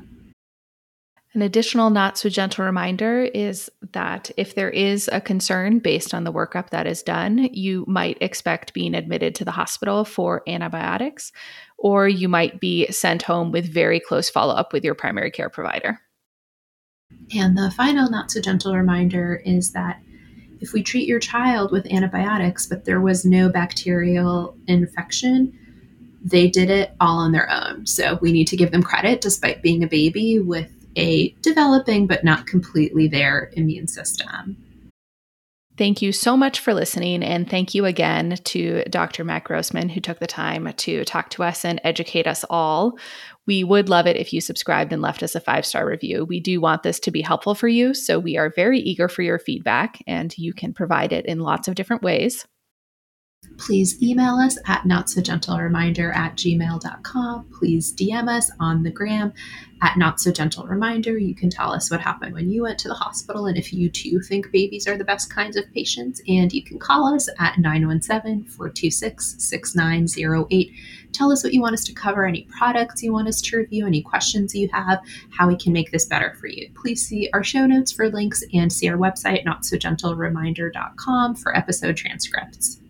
An 1.34 1.42
additional 1.42 1.90
not 1.90 2.18
so 2.18 2.30
gentle 2.30 2.64
reminder 2.64 3.24
is 3.24 3.70
that 3.92 4.32
if 4.38 4.56
there 4.56 4.70
is 4.70 5.10
a 5.12 5.20
concern 5.20 5.80
based 5.80 6.14
on 6.14 6.24
the 6.24 6.32
workup 6.32 6.70
that 6.70 6.88
is 6.88 7.04
done, 7.04 7.50
you 7.52 7.84
might 7.90 8.18
expect 8.22 8.74
being 8.74 8.96
admitted 8.96 9.36
to 9.36 9.46
the 9.46 9.52
hospital 9.52 10.06
for 10.06 10.44
antibiotics, 10.48 11.34
or 11.78 12.08
you 12.08 12.30
might 12.30 12.62
be 12.62 12.90
sent 12.90 13.22
home 13.22 13.52
with 13.52 13.66
very 13.66 14.00
close 14.00 14.30
follow 14.30 14.54
up 14.54 14.72
with 14.72 14.86
your 14.86 14.96
primary 14.96 15.30
care 15.30 15.50
provider. 15.50 16.00
And 17.36 17.58
the 17.58 17.70
final 17.72 18.10
not 18.10 18.32
so 18.32 18.40
gentle 18.40 18.74
reminder 18.74 19.42
is 19.46 19.74
that 19.74 20.02
if 20.62 20.72
we 20.72 20.84
treat 20.84 21.06
your 21.06 21.20
child 21.20 21.70
with 21.72 21.86
antibiotics, 21.92 22.66
but 22.66 22.86
there 22.86 23.02
was 23.02 23.26
no 23.26 23.50
bacterial 23.50 24.58
infection, 24.68 25.52
they 26.26 26.50
did 26.50 26.70
it 26.70 26.94
all 27.00 27.20
on 27.20 27.32
their 27.32 27.50
own. 27.50 27.86
So 27.86 28.18
we 28.20 28.32
need 28.34 28.48
to 28.48 28.58
give 28.58 28.72
them 28.72 28.84
credit 28.84 29.22
despite 29.22 29.62
being 29.62 29.84
a 29.84 29.88
baby 29.88 30.40
with 30.40 30.72
a 30.98 31.30
developing 31.42 32.08
but 32.08 32.24
not 32.24 32.48
completely 32.48 33.08
there 33.08 33.52
immune 33.54 33.88
system. 33.88 34.58
Thank 35.78 36.02
you 36.02 36.14
so 36.14 36.38
much 36.38 36.62
for 36.62 36.74
listening. 36.74 37.22
And 37.22 37.50
thank 37.50 37.76
you 37.76 37.84
again 37.84 38.38
to 38.46 38.84
Dr. 38.90 39.26
Matt 39.26 39.44
Grossman, 39.44 39.90
who 39.90 40.00
took 40.00 40.20
the 40.20 40.28
time 40.28 40.72
to 40.72 41.04
talk 41.04 41.30
to 41.32 41.44
us 41.44 41.66
and 41.66 41.82
educate 41.84 42.28
us 42.28 42.46
all. 42.50 42.98
We 43.46 43.66
would 43.66 43.90
love 43.90 44.08
it 44.08 44.16
if 44.16 44.32
you 44.32 44.40
subscribed 44.40 44.94
and 44.94 45.02
left 45.02 45.22
us 45.22 45.36
a 45.36 45.42
five 45.42 45.66
star 45.66 45.86
review. 45.86 46.24
We 46.24 46.40
do 46.40 46.62
want 46.62 46.84
this 46.84 47.00
to 47.02 47.12
be 47.12 47.22
helpful 47.22 47.56
for 47.56 47.68
you. 47.68 47.94
So 47.94 48.18
we 48.20 48.38
are 48.38 48.54
very 48.56 48.80
eager 48.80 49.10
for 49.10 49.22
your 49.22 49.38
feedback, 49.38 50.02
and 50.08 50.36
you 50.38 50.54
can 50.54 50.74
provide 50.74 51.12
it 51.12 51.26
in 51.26 51.40
lots 51.40 51.68
of 51.68 51.76
different 51.76 52.04
ways. 52.04 52.48
Please 53.58 54.02
email 54.02 54.36
us 54.36 54.58
at 54.66 54.86
not 54.86 55.10
so 55.10 55.22
gentle 55.22 55.58
reminder 55.58 56.12
at 56.12 56.36
gmail.com. 56.36 57.46
Please 57.58 57.94
DM 57.94 58.28
us 58.28 58.52
on 58.60 58.84
the 58.84 58.92
gram 58.92 59.34
at 59.82 59.98
not 59.98 60.20
so 60.20 60.32
gentle 60.32 60.66
reminder. 60.66 61.18
You 61.18 61.36
can 61.36 61.50
tell 61.50 61.72
us 61.72 61.92
what 61.92 62.02
happened 62.02 62.34
when 62.34 62.50
you 62.50 62.64
went 62.64 62.80
to 62.80 62.88
the 62.88 62.94
hospital 62.94 63.46
and 63.46 63.58
if 63.58 63.74
you 63.74 63.90
too 63.90 64.20
think 64.22 64.52
babies 64.52 64.88
are 64.88 64.98
the 64.98 65.04
best 65.04 65.34
kinds 65.34 65.56
of 65.56 65.72
patients. 65.74 66.22
And 66.28 66.52
you 66.52 66.64
can 66.64 66.80
call 66.80 67.14
us 67.14 67.30
at 67.40 67.58
917 67.58 68.46
426 68.46 69.36
6908. 69.38 70.72
Tell 71.14 71.32
us 71.32 71.44
what 71.44 71.54
you 71.54 71.62
want 71.62 71.74
us 71.74 71.84
to 71.86 71.94
cover, 71.94 72.26
any 72.26 72.48
products 72.58 73.02
you 73.02 73.14
want 73.14 73.28
us 73.28 73.42
to 73.42 73.58
review, 73.58 73.88
any 73.88 74.02
questions 74.02 74.54
you 74.54 74.68
have, 74.74 75.00
how 75.30 75.48
we 75.48 75.56
can 75.56 75.72
make 75.72 75.92
this 75.92 76.06
better 76.06 76.34
for 76.40 76.48
you. 76.48 76.70
Please 76.76 77.06
see 77.06 77.30
our 77.32 77.44
show 77.44 77.66
notes 77.66 77.92
for 77.92 78.10
links 78.10 78.44
and 78.54 78.72
see 78.72 78.90
our 78.90 78.98
website, 78.98 79.46
notsogentlereminder.com, 79.46 81.36
for 81.36 81.56
episode 81.56 81.96
transcripts. 81.96 82.82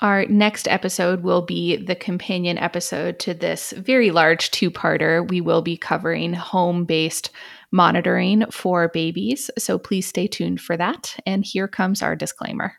Our 0.00 0.26
next 0.26 0.68
episode 0.68 1.22
will 1.22 1.40
be 1.40 1.76
the 1.76 1.94
companion 1.94 2.58
episode 2.58 3.18
to 3.20 3.32
this 3.32 3.72
very 3.72 4.10
large 4.10 4.50
two 4.50 4.70
parter. 4.70 5.26
We 5.26 5.40
will 5.40 5.62
be 5.62 5.78
covering 5.78 6.34
home 6.34 6.84
based 6.84 7.30
monitoring 7.72 8.44
for 8.50 8.88
babies. 8.88 9.50
So 9.58 9.78
please 9.78 10.06
stay 10.06 10.26
tuned 10.26 10.60
for 10.60 10.76
that. 10.76 11.16
And 11.24 11.46
here 11.46 11.66
comes 11.66 12.02
our 12.02 12.14
disclaimer. 12.14 12.74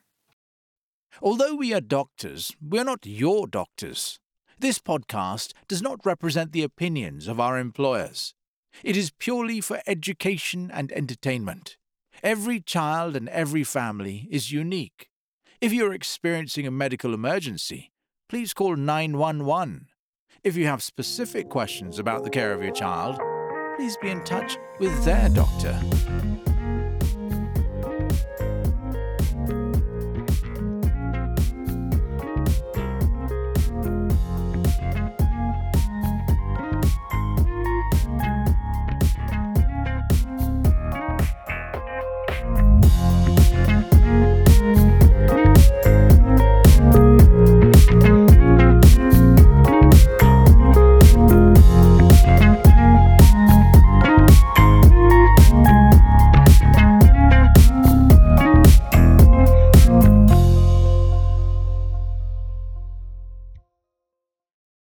Although 1.19 1.55
we 1.55 1.73
are 1.73 1.81
doctors, 1.81 2.55
we 2.61 2.77
are 2.77 2.83
not 2.83 3.07
your 3.07 3.47
doctors. 3.47 4.19
This 4.59 4.77
podcast 4.77 5.53
does 5.67 5.81
not 5.81 6.05
represent 6.05 6.51
the 6.51 6.61
opinions 6.61 7.27
of 7.27 7.39
our 7.39 7.57
employers. 7.57 8.35
It 8.83 8.95
is 8.95 9.09
purely 9.09 9.59
for 9.59 9.81
education 9.87 10.69
and 10.71 10.91
entertainment. 10.91 11.77
Every 12.21 12.59
child 12.59 13.15
and 13.15 13.27
every 13.29 13.63
family 13.63 14.27
is 14.29 14.51
unique. 14.51 15.09
If 15.59 15.73
you're 15.73 15.93
experiencing 15.93 16.67
a 16.67 16.71
medical 16.71 17.15
emergency, 17.15 17.91
please 18.29 18.53
call 18.53 18.75
911. 18.75 19.87
If 20.43 20.55
you 20.55 20.67
have 20.67 20.83
specific 20.83 21.49
questions 21.49 21.97
about 21.97 22.23
the 22.23 22.29
care 22.29 22.53
of 22.53 22.61
your 22.61 22.71
child, 22.71 23.19
please 23.75 23.97
be 23.97 24.11
in 24.11 24.23
touch 24.23 24.55
with 24.79 25.03
their 25.03 25.29
doctor. 25.29 25.75